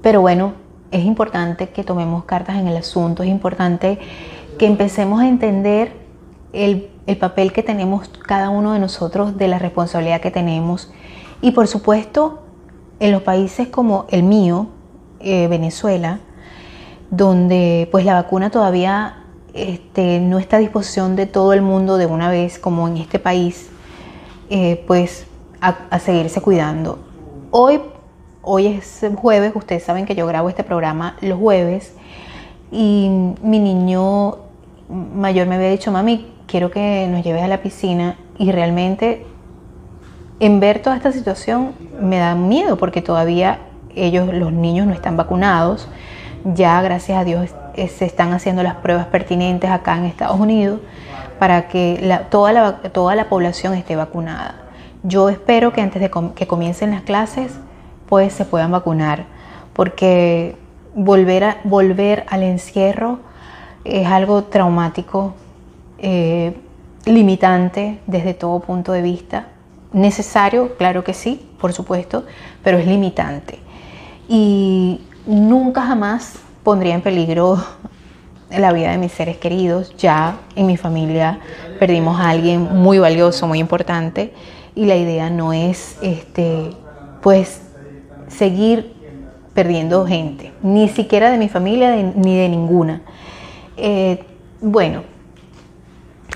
Pero 0.02 0.20
bueno, 0.20 0.54
es 0.90 1.04
importante 1.04 1.68
que 1.68 1.84
tomemos 1.84 2.24
cartas 2.24 2.56
en 2.56 2.68
el 2.68 2.76
asunto, 2.76 3.22
es 3.22 3.28
importante 3.28 3.98
que 4.58 4.66
empecemos 4.66 5.20
a 5.20 5.28
entender 5.28 5.92
el, 6.52 6.90
papel 7.20 7.52
que 7.52 7.62
tenemos 7.62 8.08
cada 8.08 8.50
uno 8.50 8.72
de 8.72 8.78
nosotros, 8.80 9.36
de 9.38 9.48
la 9.48 9.58
responsabilidad 9.58 10.20
que 10.20 10.30
tenemos. 10.30 10.90
Y 11.40 11.52
por 11.52 11.68
supuesto, 11.68 12.42
en 12.98 13.12
los 13.12 13.22
países 13.22 13.68
como 13.68 14.06
el 14.10 14.22
mío, 14.22 14.68
eh, 15.20 15.46
Venezuela, 15.48 16.20
donde 17.10 17.88
pues 17.92 18.04
la 18.04 18.14
vacuna 18.14 18.50
todavía 18.50 19.24
este, 19.54 20.20
no 20.20 20.38
está 20.38 20.56
a 20.56 20.60
disposición 20.60 21.16
de 21.16 21.26
todo 21.26 21.52
el 21.52 21.62
mundo 21.62 21.96
de 21.96 22.06
una 22.06 22.28
vez, 22.28 22.58
como 22.58 22.88
en 22.88 22.96
este 22.96 23.18
país, 23.18 23.68
eh, 24.50 24.84
pues 24.86 25.26
a, 25.60 25.98
seguirse 25.98 26.40
cuidando. 26.40 26.98
Hoy, 27.50 27.80
hoy 28.42 28.66
es 28.66 29.04
jueves, 29.16 29.52
ustedes 29.54 29.82
saben 29.82 30.06
que 30.06 30.14
yo 30.14 30.26
grabo 30.26 30.48
este 30.48 30.64
programa 30.64 31.16
los 31.20 31.38
jueves 31.38 31.94
y 32.70 33.08
mi 33.42 33.58
niño 33.58 34.45
mayor 34.88 35.46
me 35.46 35.56
había 35.56 35.70
dicho, 35.70 35.90
mami, 35.92 36.26
quiero 36.46 36.70
que 36.70 37.06
nos 37.10 37.24
lleves 37.24 37.42
a 37.42 37.48
la 37.48 37.62
piscina 37.62 38.16
y 38.38 38.52
realmente 38.52 39.26
en 40.40 40.60
ver 40.60 40.80
toda 40.80 40.96
esta 40.96 41.12
situación 41.12 41.72
me 42.00 42.18
da 42.18 42.34
miedo 42.34 42.76
porque 42.76 43.02
todavía 43.02 43.60
ellos, 43.94 44.32
los 44.32 44.52
niños, 44.52 44.86
no 44.86 44.92
están 44.92 45.16
vacunados. 45.16 45.88
Ya, 46.44 46.80
gracias 46.82 47.18
a 47.18 47.24
Dios, 47.24 47.54
eh, 47.74 47.88
se 47.88 48.04
están 48.04 48.32
haciendo 48.32 48.62
las 48.62 48.76
pruebas 48.76 49.06
pertinentes 49.06 49.70
acá 49.70 49.96
en 49.96 50.04
Estados 50.04 50.38
Unidos 50.38 50.80
para 51.38 51.68
que 51.68 52.20
toda, 52.30 52.52
la, 52.52 52.76
toda 52.78 53.14
la 53.14 53.28
población 53.28 53.74
esté 53.74 53.96
vacunada. 53.96 54.54
Yo 55.02 55.28
espero 55.28 55.72
que 55.72 55.80
antes 55.80 56.00
de 56.00 56.10
que 56.34 56.46
comiencen 56.46 56.90
las 56.90 57.02
clases, 57.02 57.58
pues 58.08 58.32
se 58.32 58.44
puedan 58.44 58.70
vacunar, 58.70 59.24
porque 59.72 60.56
volver, 60.94 61.44
a, 61.44 61.56
volver 61.64 62.24
al 62.28 62.42
encierro 62.42 63.18
es 63.88 64.06
algo 64.06 64.44
traumático, 64.44 65.34
eh, 65.98 66.56
limitante 67.04 68.00
desde 68.06 68.34
todo 68.34 68.60
punto 68.60 68.92
de 68.92 69.02
vista. 69.02 69.48
Necesario, 69.92 70.76
claro 70.76 71.04
que 71.04 71.14
sí, 71.14 71.48
por 71.60 71.72
supuesto, 71.72 72.24
pero 72.62 72.78
es 72.78 72.86
limitante. 72.86 73.58
Y 74.28 75.00
nunca 75.26 75.82
jamás 75.82 76.34
pondría 76.62 76.94
en 76.94 77.02
peligro 77.02 77.62
la 78.50 78.72
vida 78.72 78.90
de 78.90 78.98
mis 78.98 79.12
seres 79.12 79.36
queridos. 79.38 79.94
Ya 79.96 80.38
en 80.56 80.66
mi 80.66 80.76
familia 80.76 81.38
perdimos 81.78 82.20
a 82.20 82.30
alguien 82.30 82.76
muy 82.76 82.98
valioso, 82.98 83.46
muy 83.46 83.58
importante, 83.58 84.32
y 84.74 84.84
la 84.84 84.96
idea 84.96 85.30
no 85.30 85.52
es 85.52 85.96
este, 86.02 86.70
pues 87.22 87.62
seguir 88.28 88.94
perdiendo 89.54 90.06
gente, 90.06 90.52
ni 90.62 90.88
siquiera 90.88 91.30
de 91.30 91.38
mi 91.38 91.48
familia 91.48 91.96
ni 91.96 92.36
de 92.36 92.48
ninguna. 92.48 93.00
Eh, 93.76 94.24
bueno, 94.60 95.02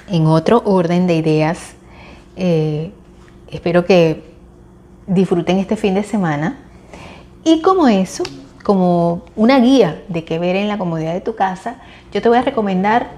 en 0.09 0.26
otro 0.26 0.62
orden 0.64 1.06
de 1.06 1.14
ideas, 1.14 1.75
eh, 2.37 2.92
espero 3.50 3.85
que 3.85 4.23
disfruten 5.06 5.59
este 5.59 5.76
fin 5.76 5.94
de 5.94 6.02
semana. 6.02 6.59
Y 7.44 7.62
como 7.62 7.88
eso, 7.88 8.23
como 8.62 9.23
una 9.37 9.59
guía 9.59 10.02
de 10.09 10.25
qué 10.25 10.38
ver 10.38 10.56
en 10.56 10.68
la 10.68 10.78
comodidad 10.78 11.14
de 11.14 11.20
tu 11.20 11.35
casa, 11.35 11.76
yo 12.12 12.20
te 12.20 12.28
voy 12.28 12.38
a 12.38 12.42
recomendar 12.42 13.09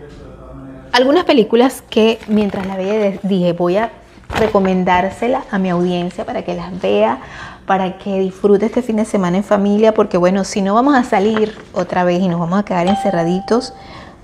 algunas 0.92 1.24
películas 1.24 1.82
que 1.88 2.18
mientras 2.28 2.66
la 2.66 2.76
veía 2.76 3.18
dije 3.22 3.52
voy 3.54 3.76
a 3.76 3.90
recomendárselas 4.38 5.44
a 5.50 5.58
mi 5.58 5.70
audiencia 5.70 6.24
para 6.24 6.42
que 6.42 6.54
las 6.54 6.80
vea, 6.80 7.18
para 7.66 7.98
que 7.98 8.18
disfrute 8.18 8.66
este 8.66 8.82
fin 8.82 8.96
de 8.96 9.04
semana 9.04 9.38
en 9.38 9.44
familia, 9.44 9.94
porque 9.94 10.16
bueno, 10.16 10.44
si 10.44 10.62
no 10.62 10.74
vamos 10.74 10.94
a 10.94 11.04
salir 11.04 11.56
otra 11.72 12.04
vez 12.04 12.20
y 12.20 12.28
nos 12.28 12.40
vamos 12.40 12.58
a 12.58 12.64
quedar 12.64 12.86
encerraditos, 12.86 13.74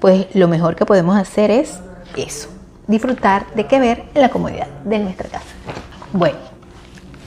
pues 0.00 0.26
lo 0.34 0.48
mejor 0.48 0.76
que 0.76 0.86
podemos 0.86 1.16
hacer 1.16 1.50
es 1.50 1.80
eso, 2.16 2.48
disfrutar 2.86 3.46
de 3.54 3.66
qué 3.66 3.80
ver 3.80 4.04
en 4.14 4.22
la 4.22 4.28
comodidad 4.28 4.68
de 4.84 4.98
nuestra 4.98 5.28
casa. 5.28 5.46
Bueno, 6.12 6.38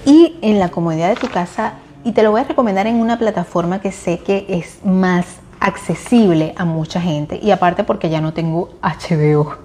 y 0.05 0.37
en 0.41 0.59
la 0.59 0.69
comodidad 0.69 1.09
de 1.09 1.15
tu 1.15 1.27
casa, 1.27 1.73
y 2.03 2.13
te 2.13 2.23
lo 2.23 2.31
voy 2.31 2.41
a 2.41 2.45
recomendar 2.45 2.87
en 2.87 2.95
una 2.95 3.19
plataforma 3.19 3.79
que 3.79 3.91
sé 3.91 4.19
que 4.19 4.45
es 4.49 4.83
más 4.83 5.25
accesible 5.59 6.53
a 6.57 6.65
mucha 6.65 6.99
gente, 6.99 7.39
y 7.41 7.51
aparte 7.51 7.83
porque 7.83 8.09
ya 8.09 8.21
no 8.21 8.33
tengo 8.33 8.69
HBO. 8.81 9.57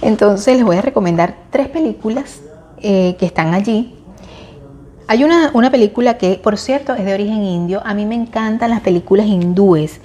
Entonces 0.00 0.56
les 0.56 0.64
voy 0.64 0.76
a 0.76 0.82
recomendar 0.82 1.36
tres 1.50 1.68
películas 1.68 2.40
eh, 2.78 3.16
que 3.18 3.26
están 3.26 3.54
allí. 3.54 3.96
Hay 5.08 5.24
una, 5.24 5.50
una 5.52 5.70
película 5.70 6.16
que, 6.16 6.40
por 6.42 6.56
cierto, 6.56 6.94
es 6.94 7.04
de 7.04 7.12
origen 7.12 7.42
indio. 7.42 7.82
A 7.84 7.92
mí 7.92 8.06
me 8.06 8.14
encantan 8.14 8.70
las 8.70 8.80
películas 8.80 9.26
hindúes 9.26 10.00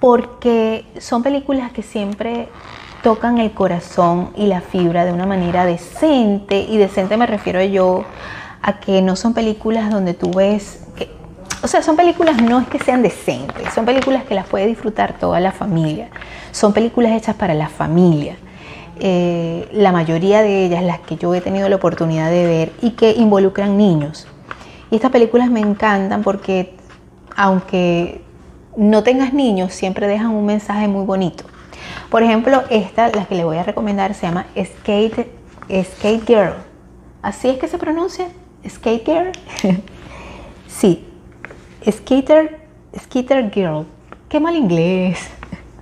porque 0.00 0.84
son 0.98 1.22
películas 1.22 1.72
que 1.72 1.82
siempre 1.82 2.48
tocan 3.02 3.38
el 3.38 3.52
corazón 3.52 4.30
y 4.36 4.46
la 4.46 4.60
fibra 4.60 5.04
de 5.04 5.12
una 5.12 5.26
manera 5.26 5.64
decente. 5.64 6.60
Y 6.60 6.76
decente 6.76 7.16
me 7.16 7.26
refiero 7.26 7.62
yo 7.62 8.04
a 8.62 8.80
que 8.80 9.02
no 9.02 9.16
son 9.16 9.34
películas 9.34 9.90
donde 9.90 10.14
tú 10.14 10.32
ves 10.32 10.86
que, 10.96 11.10
o 11.62 11.68
sea, 11.68 11.82
son 11.82 11.96
películas 11.96 12.40
no 12.42 12.60
es 12.60 12.68
que 12.68 12.78
sean 12.78 13.02
decentes, 13.02 13.72
son 13.72 13.84
películas 13.84 14.24
que 14.24 14.34
las 14.34 14.46
puede 14.46 14.66
disfrutar 14.66 15.18
toda 15.18 15.40
la 15.40 15.52
familia. 15.52 16.08
Son 16.52 16.72
películas 16.72 17.12
hechas 17.12 17.36
para 17.36 17.54
la 17.54 17.68
familia. 17.68 18.36
Eh, 19.00 19.68
la 19.72 19.92
mayoría 19.92 20.42
de 20.42 20.64
ellas, 20.64 20.82
las 20.82 20.98
que 21.00 21.16
yo 21.16 21.32
he 21.34 21.40
tenido 21.40 21.68
la 21.68 21.76
oportunidad 21.76 22.30
de 22.30 22.46
ver 22.46 22.72
y 22.82 22.90
que 22.90 23.12
involucran 23.12 23.76
niños. 23.76 24.26
Y 24.90 24.96
estas 24.96 25.10
películas 25.10 25.50
me 25.50 25.60
encantan 25.60 26.22
porque 26.22 26.74
aunque 27.36 28.22
no 28.78 29.02
tengas 29.02 29.32
niños, 29.34 29.74
siempre 29.74 30.06
dejan 30.06 30.30
un 30.30 30.46
mensaje 30.46 30.86
muy 30.86 31.04
bonito. 31.04 31.42
Por 32.10 32.22
ejemplo, 32.22 32.62
esta, 32.70 33.08
la 33.08 33.26
que 33.26 33.34
le 33.34 33.44
voy 33.44 33.56
a 33.56 33.64
recomendar, 33.64 34.14
se 34.14 34.28
llama 34.28 34.46
Skate, 34.56 35.28
Skate 35.68 36.24
Girl. 36.24 36.54
¿Así 37.20 37.48
es 37.48 37.58
que 37.58 37.66
se 37.66 37.76
pronuncia? 37.76 38.28
¿Skate 38.66 39.04
Girl? 39.04 39.32
sí, 40.68 41.04
Skater, 41.90 42.60
Skater 42.96 43.50
Girl. 43.50 43.84
Qué 44.28 44.38
mal 44.38 44.54
inglés. 44.54 45.28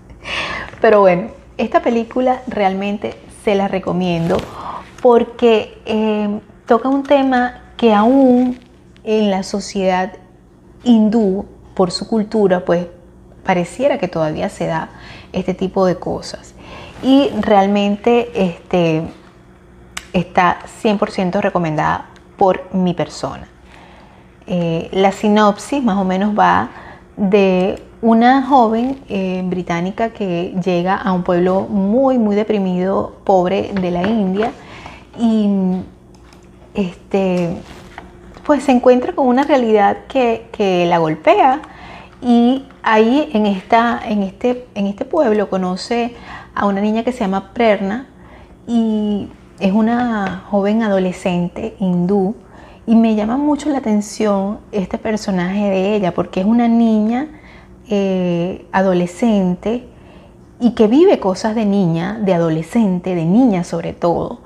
Pero 0.80 1.00
bueno, 1.00 1.28
esta 1.58 1.82
película 1.82 2.40
realmente 2.46 3.14
se 3.44 3.54
la 3.54 3.68
recomiendo 3.68 4.38
porque 5.02 5.82
eh, 5.84 6.40
toca 6.64 6.88
un 6.88 7.02
tema 7.02 7.60
que 7.76 7.92
aún 7.92 8.58
en 9.04 9.30
la 9.30 9.42
sociedad 9.42 10.14
hindú, 10.82 11.44
por 11.76 11.92
su 11.92 12.08
cultura, 12.08 12.64
pues 12.64 12.86
pareciera 13.44 13.98
que 13.98 14.08
todavía 14.08 14.48
se 14.48 14.66
da 14.66 14.88
este 15.32 15.54
tipo 15.54 15.86
de 15.86 15.96
cosas. 15.96 16.54
Y 17.02 17.30
realmente 17.40 18.30
este, 18.34 19.02
está 20.12 20.58
100% 20.82 21.40
recomendada 21.40 22.06
por 22.36 22.74
mi 22.74 22.94
persona. 22.94 23.46
Eh, 24.46 24.88
la 24.92 25.12
sinopsis 25.12 25.82
más 25.82 25.98
o 25.98 26.04
menos 26.04 26.36
va 26.36 26.70
de 27.16 27.82
una 28.00 28.42
joven 28.46 29.02
eh, 29.08 29.42
británica 29.44 30.10
que 30.10 30.54
llega 30.64 30.96
a 30.96 31.12
un 31.12 31.22
pueblo 31.22 31.62
muy, 31.62 32.18
muy 32.18 32.36
deprimido, 32.36 33.16
pobre 33.24 33.72
de 33.72 33.90
la 33.90 34.02
India, 34.06 34.52
y 35.18 35.48
este, 36.74 37.56
pues 38.46 38.62
se 38.62 38.72
encuentra 38.72 39.12
con 39.12 39.26
una 39.26 39.42
realidad 39.42 39.98
que, 40.06 40.86
la 40.88 40.98
golpea 40.98 41.60
y 42.22 42.64
ahí 42.82 43.28
en, 43.32 43.44
esta, 43.44 44.00
en, 44.04 44.22
este, 44.22 44.66
en 44.74 44.86
este 44.86 45.04
pueblo 45.04 45.50
conoce 45.50 46.14
a 46.54 46.66
una 46.66 46.80
niña 46.80 47.02
que 47.02 47.12
se 47.12 47.20
llama 47.20 47.52
Prerna 47.52 48.06
y 48.66 49.28
es 49.58 49.72
una 49.72 50.44
joven 50.48 50.82
adolescente 50.82 51.74
hindú 51.80 52.36
y 52.86 52.94
me 52.94 53.16
llama 53.16 53.36
mucho 53.36 53.68
la 53.68 53.78
atención 53.78 54.60
este 54.70 54.96
personaje 54.96 55.68
de 55.68 55.96
ella 55.96 56.14
porque 56.14 56.40
es 56.40 56.46
una 56.46 56.68
niña 56.68 57.28
eh, 57.90 58.64
adolescente 58.70 59.88
y 60.60 60.70
que 60.70 60.86
vive 60.86 61.18
cosas 61.18 61.56
de 61.56 61.66
niña, 61.66 62.18
de 62.22 62.32
adolescente, 62.32 63.14
de 63.14 63.24
niña 63.24 63.64
sobre 63.64 63.92
todo, 63.92 64.40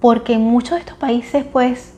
porque 0.00 0.34
en 0.34 0.42
muchos 0.42 0.72
de 0.72 0.80
estos 0.80 0.98
países 0.98 1.44
pues 1.50 1.94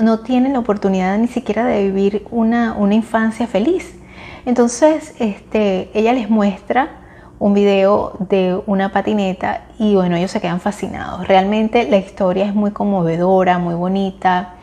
no 0.00 0.20
tienen 0.20 0.54
la 0.54 0.58
oportunidad 0.58 1.18
ni 1.18 1.28
siquiera 1.28 1.66
de 1.66 1.84
vivir 1.84 2.26
una, 2.30 2.74
una 2.74 2.94
infancia 2.94 3.46
feliz. 3.46 3.98
Entonces 4.46 5.14
este, 5.18 5.90
ella 5.94 6.12
les 6.12 6.28
muestra 6.30 7.02
un 7.38 7.54
video 7.54 8.12
de 8.20 8.60
una 8.66 8.92
patineta 8.92 9.62
y 9.78 9.96
bueno, 9.96 10.16
ellos 10.16 10.30
se 10.30 10.40
quedan 10.40 10.60
fascinados. 10.60 11.26
Realmente 11.26 11.88
la 11.88 11.96
historia 11.96 12.46
es 12.46 12.54
muy 12.54 12.70
conmovedora, 12.70 13.58
muy 13.58 13.74
bonita, 13.74 14.54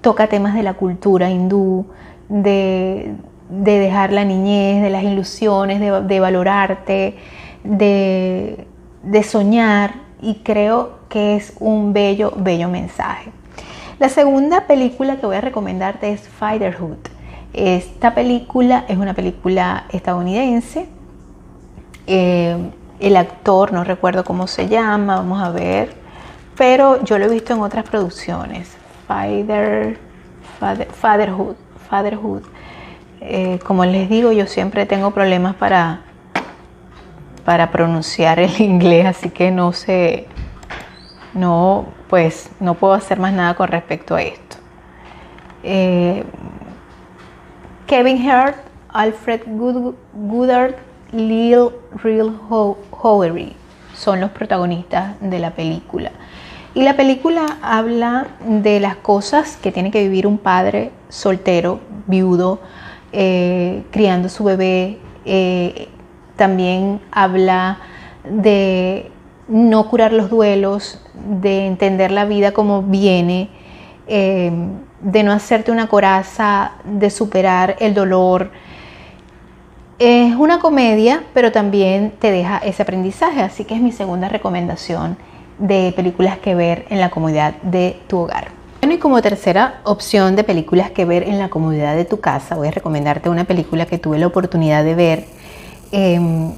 toca 0.00 0.26
temas 0.26 0.54
de 0.54 0.62
la 0.62 0.74
cultura 0.74 1.30
hindú, 1.30 1.86
de, 2.28 3.14
de 3.50 3.78
dejar 3.78 4.12
la 4.12 4.24
niñez, 4.24 4.82
de 4.82 4.90
las 4.90 5.02
ilusiones, 5.02 5.80
de, 5.80 6.20
valorarte, 6.20 7.16
de, 7.62 8.66
de, 9.02 9.22
soñar 9.22 9.94
y 10.20 10.36
creo 10.36 11.00
que 11.08 11.36
es 11.36 11.54
un 11.60 11.92
bello, 11.92 12.32
bello 12.36 12.68
mensaje. 12.68 13.30
La 13.98 14.08
segunda 14.08 14.66
película 14.66 15.16
que 15.16 15.26
voy 15.26 15.36
a 15.36 15.40
recomendarte 15.40 16.12
es 16.12 16.28
Fighterhood. 16.28 16.98
Esta 17.52 18.12
película 18.12 18.84
es 18.88 18.98
una 18.98 19.14
película 19.14 19.84
estadounidense. 19.90 20.88
Eh, 22.08 22.56
el 22.98 23.16
actor, 23.16 23.72
no 23.72 23.84
recuerdo 23.84 24.24
cómo 24.24 24.48
se 24.48 24.68
llama, 24.68 25.16
vamos 25.16 25.40
a 25.40 25.50
ver, 25.50 25.94
pero 26.56 27.04
yo 27.04 27.18
lo 27.18 27.26
he 27.26 27.28
visto 27.28 27.54
en 27.54 27.60
otras 27.60 27.84
producciones. 27.84 28.76
Father, 29.06 29.98
fatherhood, 31.00 31.54
fatherhood. 31.88 32.42
Eh, 33.20 33.60
como 33.64 33.84
les 33.84 34.08
digo, 34.08 34.32
yo 34.32 34.46
siempre 34.46 34.86
tengo 34.86 35.12
problemas 35.12 35.54
para, 35.54 36.00
para 37.44 37.70
pronunciar 37.70 38.40
el 38.40 38.60
inglés, 38.60 39.06
así 39.06 39.30
que 39.30 39.52
no 39.52 39.72
sé, 39.72 40.26
no, 41.32 41.86
pues 42.14 42.48
no 42.60 42.74
puedo 42.74 42.94
hacer 42.94 43.18
más 43.18 43.32
nada 43.32 43.54
con 43.54 43.66
respecto 43.66 44.14
a 44.14 44.22
esto. 44.22 44.58
Eh, 45.64 46.22
Kevin 47.88 48.30
Hart, 48.30 48.56
Alfred 48.88 49.40
Goodard, 50.14 50.76
Lil 51.10 51.70
Real 52.04 52.32
Howery 52.48 53.56
son 53.96 54.20
los 54.20 54.30
protagonistas 54.30 55.16
de 55.20 55.40
la 55.40 55.50
película. 55.56 56.12
Y 56.72 56.84
la 56.84 56.94
película 56.94 57.58
habla 57.60 58.28
de 58.46 58.78
las 58.78 58.94
cosas 58.94 59.56
que 59.56 59.72
tiene 59.72 59.90
que 59.90 60.04
vivir 60.04 60.28
un 60.28 60.38
padre 60.38 60.92
soltero, 61.08 61.80
viudo, 62.06 62.60
eh, 63.10 63.82
criando 63.90 64.28
su 64.28 64.44
bebé. 64.44 65.00
Eh, 65.24 65.88
también 66.36 67.00
habla 67.10 67.78
de 68.22 69.10
no 69.48 69.88
curar 69.88 70.12
los 70.12 70.30
duelos, 70.30 71.00
de 71.40 71.66
entender 71.66 72.10
la 72.10 72.24
vida 72.24 72.52
como 72.52 72.82
viene, 72.82 73.50
eh, 74.06 74.52
de 75.00 75.22
no 75.22 75.32
hacerte 75.32 75.70
una 75.70 75.86
coraza, 75.88 76.72
de 76.84 77.10
superar 77.10 77.76
el 77.78 77.94
dolor. 77.94 78.50
Es 79.98 80.34
una 80.34 80.58
comedia, 80.58 81.24
pero 81.34 81.52
también 81.52 82.12
te 82.18 82.30
deja 82.30 82.58
ese 82.58 82.82
aprendizaje, 82.82 83.42
así 83.42 83.64
que 83.64 83.74
es 83.74 83.80
mi 83.80 83.92
segunda 83.92 84.28
recomendación 84.28 85.16
de 85.58 85.92
películas 85.94 86.38
que 86.38 86.54
ver 86.54 86.86
en 86.88 87.00
la 87.00 87.10
comodidad 87.10 87.54
de 87.62 88.00
tu 88.08 88.18
hogar. 88.18 88.48
Bueno, 88.80 88.96
y 88.96 88.98
como 88.98 89.22
tercera 89.22 89.80
opción 89.84 90.36
de 90.36 90.44
películas 90.44 90.90
que 90.90 91.04
ver 91.04 91.22
en 91.22 91.38
la 91.38 91.48
comodidad 91.48 91.94
de 91.94 92.04
tu 92.04 92.20
casa, 92.20 92.56
voy 92.56 92.68
a 92.68 92.70
recomendarte 92.70 93.30
una 93.30 93.44
película 93.44 93.86
que 93.86 93.98
tuve 93.98 94.18
la 94.18 94.26
oportunidad 94.26 94.84
de 94.84 94.94
ver 94.94 95.24
em, 95.92 96.52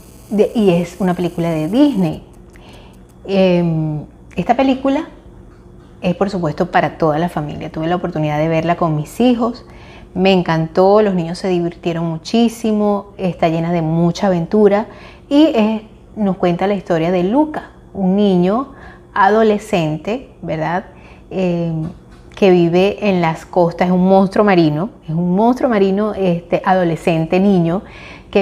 y 0.54 0.70
es 0.70 0.96
una 0.98 1.14
película 1.14 1.50
de 1.50 1.68
Disney. 1.68 2.24
Em, 3.26 4.04
esta 4.36 4.56
película 4.56 5.06
es 6.00 6.14
por 6.14 6.30
supuesto 6.30 6.70
para 6.70 6.98
toda 6.98 7.18
la 7.18 7.28
familia. 7.28 7.70
Tuve 7.70 7.86
la 7.86 7.96
oportunidad 7.96 8.38
de 8.38 8.48
verla 8.48 8.76
con 8.76 8.96
mis 8.96 9.20
hijos. 9.20 9.64
Me 10.14 10.32
encantó, 10.32 11.02
los 11.02 11.14
niños 11.14 11.38
se 11.38 11.48
divirtieron 11.48 12.06
muchísimo, 12.06 13.12
está 13.18 13.48
llena 13.48 13.72
de 13.72 13.82
mucha 13.82 14.28
aventura 14.28 14.86
y 15.28 15.52
nos 16.16 16.36
cuenta 16.36 16.66
la 16.66 16.74
historia 16.74 17.10
de 17.10 17.22
Luca, 17.22 17.70
un 17.92 18.16
niño 18.16 18.72
adolescente, 19.12 20.30
¿verdad? 20.42 20.86
Eh, 21.30 21.72
que 22.36 22.50
vive 22.50 23.08
en 23.08 23.22
las 23.22 23.46
costas, 23.46 23.88
es 23.88 23.92
un 23.94 24.06
monstruo 24.06 24.44
marino, 24.44 24.90
es 25.04 25.14
un 25.14 25.34
monstruo 25.34 25.70
marino 25.70 26.12
este, 26.12 26.60
adolescente, 26.64 27.40
niño, 27.40 27.82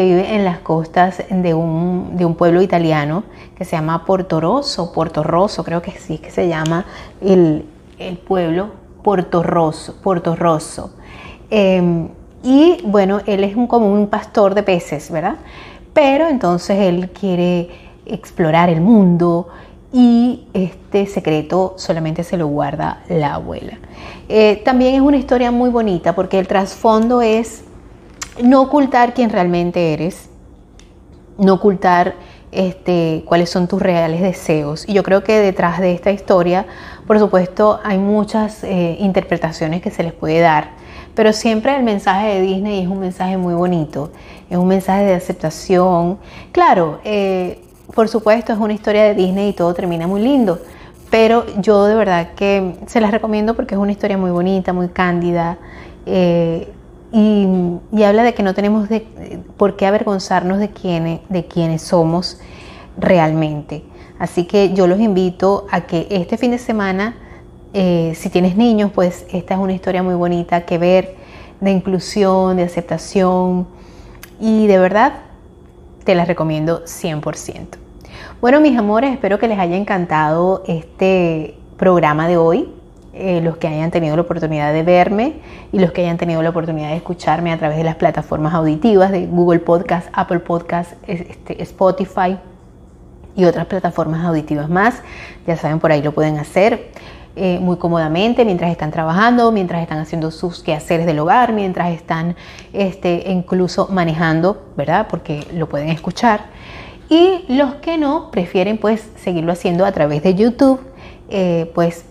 vive 0.03 0.35
en 0.35 0.45
las 0.45 0.59
costas 0.59 1.23
de 1.29 1.55
un, 1.55 2.17
de 2.17 2.25
un 2.25 2.35
pueblo 2.35 2.63
italiano 2.63 3.25
que 3.57 3.65
se 3.65 3.77
llama 3.77 4.05
Porto 4.05 4.41
Rosso, 4.41 4.93
Porto 4.93 5.23
Rosso, 5.23 5.63
creo 5.63 5.83
que 5.83 5.93
sí 5.93 6.19
que 6.19 6.31
se 6.31 6.49
llama 6.49 6.87
el, 7.21 7.65
el 7.99 8.17
pueblo 8.19 8.71
Porto 9.03 9.43
Rosso. 9.43 9.95
Porto 10.03 10.35
Rosso. 10.35 10.91
Em, 11.51 12.09
y 12.43 12.79
bueno, 12.85 13.21
él 13.27 13.45
es 13.45 13.55
un, 13.55 13.67
como 13.67 13.93
un 13.93 14.09
pastor 14.09 14.55
de 14.55 14.63
peces, 14.63 15.11
¿verdad? 15.11 15.37
Pero 15.93 16.29
entonces 16.29 16.79
él 16.81 17.11
quiere 17.11 17.69
explorar 18.07 18.69
el 18.71 18.81
mundo 18.81 19.49
y 19.93 20.49
este 20.53 21.07
secreto 21.07 21.75
solamente 21.77 22.25
se 22.25 22.37
lo 22.37 22.49
guarda 22.49 23.03
la 23.09 23.35
abuela. 23.35 23.79
Eh, 24.29 24.61
también 24.65 24.95
es 24.97 25.01
una 25.01 25.17
historia 25.17 25.51
muy 25.51 25.71
bonita 25.71 26.15
porque 26.15 26.39
el 26.39 26.49
trasfondo 26.49 27.23
es 27.23 27.65
no 28.43 28.63
ocultar 28.63 29.15
quién 29.15 29.31
realmente 29.31 29.93
eres, 29.93 30.29
no 31.39 31.55
ocultar 31.55 32.15
este, 32.53 33.25
cuáles 33.27 33.51
son 33.51 33.67
tus 33.67 33.83
reales 33.83 34.21
deseos. 34.21 34.89
Y 34.89 34.93
yo 34.93 35.03
creo 35.03 35.25
que 35.25 35.39
detrás 35.41 35.81
de 35.81 35.93
esta 35.93 36.11
historia, 36.11 36.67
por 37.07 37.19
supuesto, 37.19 37.81
hay 37.85 37.99
muchas 37.99 38.65
eh, 38.65 38.97
interpretaciones 39.01 39.83
que 39.83 39.91
se 39.91 40.03
les 40.03 40.13
puede 40.13 40.41
dar, 40.41 40.71
pero 41.15 41.33
siempre 41.33 41.77
el 41.77 41.83
mensaje 41.83 42.35
de 42.35 42.41
Disney 42.41 42.83
es 42.83 42.89
un 42.89 43.01
mensaje 43.01 43.37
muy 43.37 43.55
bonito, 43.55 44.11
es 44.51 44.57
un 44.57 44.69
mensaje 44.69 45.05
de 45.05 45.15
aceptación. 45.15 46.19
Claro, 46.53 47.01
eh, 47.05 47.61
por 47.95 48.09
supuesto, 48.09 48.53
es 48.53 48.59
una 48.59 48.73
historia 48.73 49.05
de 49.05 49.15
Disney 49.15 49.51
y 49.51 49.53
todo 49.53 49.75
termina 49.75 50.07
muy 50.07 50.21
lindo. 50.21 50.61
Pero 51.11 51.45
yo 51.59 51.85
de 51.85 51.95
verdad 51.95 52.31
que 52.35 52.75
se 52.87 53.01
las 53.01 53.13
recomiendo 53.13 53.55
porque 53.55 53.77
es 53.77 53.81
una 53.81 53.93
historia 53.93 54.19
muy 54.19 54.33
bonita, 54.33 54.73
muy 54.73 54.89
cándida. 54.89 55.59
Eh, 56.07 56.74
y, 57.17 58.03
habla 58.03 58.25
de 58.25 58.35
que 58.35 58.43
no 58.43 58.55
tenemos 58.55 58.89
por 59.57 59.77
qué 59.77 59.87
avergonzarnos 59.87 60.59
de 60.59 60.71
quienes, 60.71 61.21
de 61.29 61.47
quienes 61.47 61.83
somos 61.83 62.41
realmente. 62.99 63.85
Así 64.19 64.47
que 64.47 64.75
yo 64.75 64.89
los 64.89 64.99
invito 64.99 65.67
a 65.71 65.83
que 65.83 66.09
este 66.11 66.37
fin 66.37 66.51
de 66.51 66.59
semana, 66.59 67.17
eh, 67.73 68.15
si 68.17 68.31
tienes 68.31 68.57
niños, 68.57 68.91
pues 68.93 69.27
esta 69.33 69.55
es 69.55 69.61
una 69.61 69.73
historia 69.73 70.03
muy 70.03 70.15
bonita 70.15 70.63
que 70.67 70.77
ver 70.77 71.15
de 71.61 71.71
inclusión, 71.71 72.57
de 72.57 72.65
aceptación 72.65 73.69
y 74.41 74.67
de 74.67 74.79
verdad 74.79 75.15
te 76.05 76.17
la 76.17 76.25
recomiendo 76.25 76.85
100%. 76.85 77.79
Bueno, 78.41 78.61
mis 78.61 78.77
amores, 78.77 79.13
espero 79.13 79.39
que 79.39 79.47
les 79.47 79.59
haya 79.59 79.77
encantado 79.77 80.65
este 80.67 81.57
programa 81.77 82.27
de 82.27 82.37
hoy. 82.37 82.73
Eh, 83.17 83.41
los 83.43 83.59
que 83.59 83.69
hayan 83.69 83.93
tenido 83.93 84.17
la 84.17 84.23
oportunidad 84.23 84.73
de 84.73 84.83
verme 84.83 85.35
y 85.71 85.79
los 85.79 85.93
que 85.93 86.01
hayan 86.01 86.17
tenido 86.17 86.43
la 86.43 86.51
oportunidad 86.51 86.89
de 86.89 86.97
escucharme 86.97 87.53
a 87.53 87.59
través 87.59 87.77
de 87.77 87.85
las 87.85 87.95
plataformas 87.95 88.53
auditivas 88.55 89.13
de 89.13 89.27
Google 89.27 89.61
Podcast, 89.61 90.09
Apple 90.13 90.41
Podcast, 90.41 90.95
este, 91.07 91.63
Spotify 91.63 92.37
y 93.37 93.45
otras 93.45 93.67
plataformas 93.67 94.25
auditivas 94.25 94.69
más. 94.69 95.01
Ya 95.47 95.57
saben, 95.57 95.79
por 95.79 95.93
ahí 95.93 96.03
lo 96.03 96.13
pueden 96.13 96.39
hacer. 96.39 96.91
Eh, 97.37 97.61
muy 97.61 97.77
cómodamente 97.77 98.45
mientras 98.45 98.73
están 98.73 98.91
trabajando, 98.91 99.53
mientras 99.53 99.83
están 99.83 99.99
haciendo 99.99 100.33
sus 100.33 100.65
quehaceres 100.65 101.07
del 101.07 101.21
hogar, 101.21 101.53
mientras 101.53 101.93
están 101.93 102.35
este, 102.73 103.31
incluso 103.31 103.87
manejando, 103.93 104.73
¿verdad? 104.77 105.07
Porque 105.09 105.47
lo 105.55 105.69
pueden 105.69 105.89
escuchar. 105.89 106.47
Y 107.09 107.45
los 107.49 107.75
que 107.77 107.97
no 107.97 108.33
prefieren 108.33 108.79
pues 108.79 109.09
seguirlo 109.17 109.53
haciendo 109.53 109.85
a 109.85 109.93
través 109.93 110.25
de 110.25 110.35
YouTube, 110.35 110.81
eh, 111.29 111.71
pues 111.77 112.07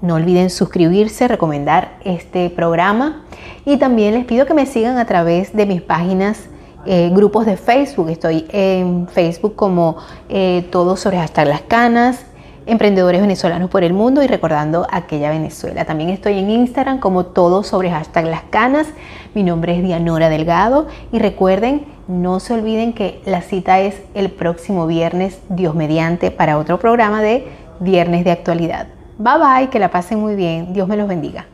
no 0.00 0.14
olviden 0.14 0.50
suscribirse, 0.50 1.28
recomendar 1.28 1.98
este 2.04 2.50
programa 2.50 3.24
y 3.64 3.76
también 3.76 4.14
les 4.14 4.24
pido 4.24 4.46
que 4.46 4.54
me 4.54 4.66
sigan 4.66 4.98
a 4.98 5.06
través 5.06 5.54
de 5.54 5.66
mis 5.66 5.82
páginas, 5.82 6.48
eh, 6.86 7.10
grupos 7.12 7.46
de 7.46 7.56
Facebook. 7.56 8.08
Estoy 8.08 8.46
en 8.50 9.08
Facebook 9.08 9.56
como 9.56 9.96
eh, 10.28 10.66
Todo 10.70 10.96
sobre 10.96 11.18
hashtag 11.18 11.48
las 11.48 11.62
canas, 11.62 12.24
Emprendedores 12.66 13.20
Venezolanos 13.20 13.70
por 13.70 13.82
el 13.82 13.92
Mundo 13.92 14.22
y 14.22 14.26
recordando 14.26 14.86
aquella 14.90 15.30
Venezuela. 15.30 15.84
También 15.84 16.10
estoy 16.10 16.38
en 16.38 16.50
Instagram 16.50 16.98
como 16.98 17.26
Todo 17.26 17.62
sobre 17.62 17.90
hashtag 17.90 18.26
las 18.26 18.42
canas. 18.42 18.86
Mi 19.34 19.42
nombre 19.42 19.76
es 19.76 19.82
Dianora 19.82 20.28
Delgado 20.28 20.86
y 21.10 21.18
recuerden, 21.18 21.86
no 22.08 22.40
se 22.40 22.54
olviden 22.54 22.92
que 22.92 23.20
la 23.24 23.42
cita 23.42 23.80
es 23.80 24.00
el 24.14 24.30
próximo 24.30 24.86
viernes, 24.86 25.40
Dios 25.48 25.74
mediante, 25.74 26.30
para 26.30 26.58
otro 26.58 26.78
programa 26.78 27.22
de 27.22 27.48
Viernes 27.80 28.24
de 28.24 28.30
Actualidad. 28.30 28.97
Bye 29.18 29.38
bye, 29.38 29.68
que 29.68 29.80
la 29.80 29.90
pasen 29.90 30.20
muy 30.20 30.36
bien. 30.36 30.72
Dios 30.72 30.86
me 30.86 30.96
los 30.96 31.08
bendiga. 31.08 31.44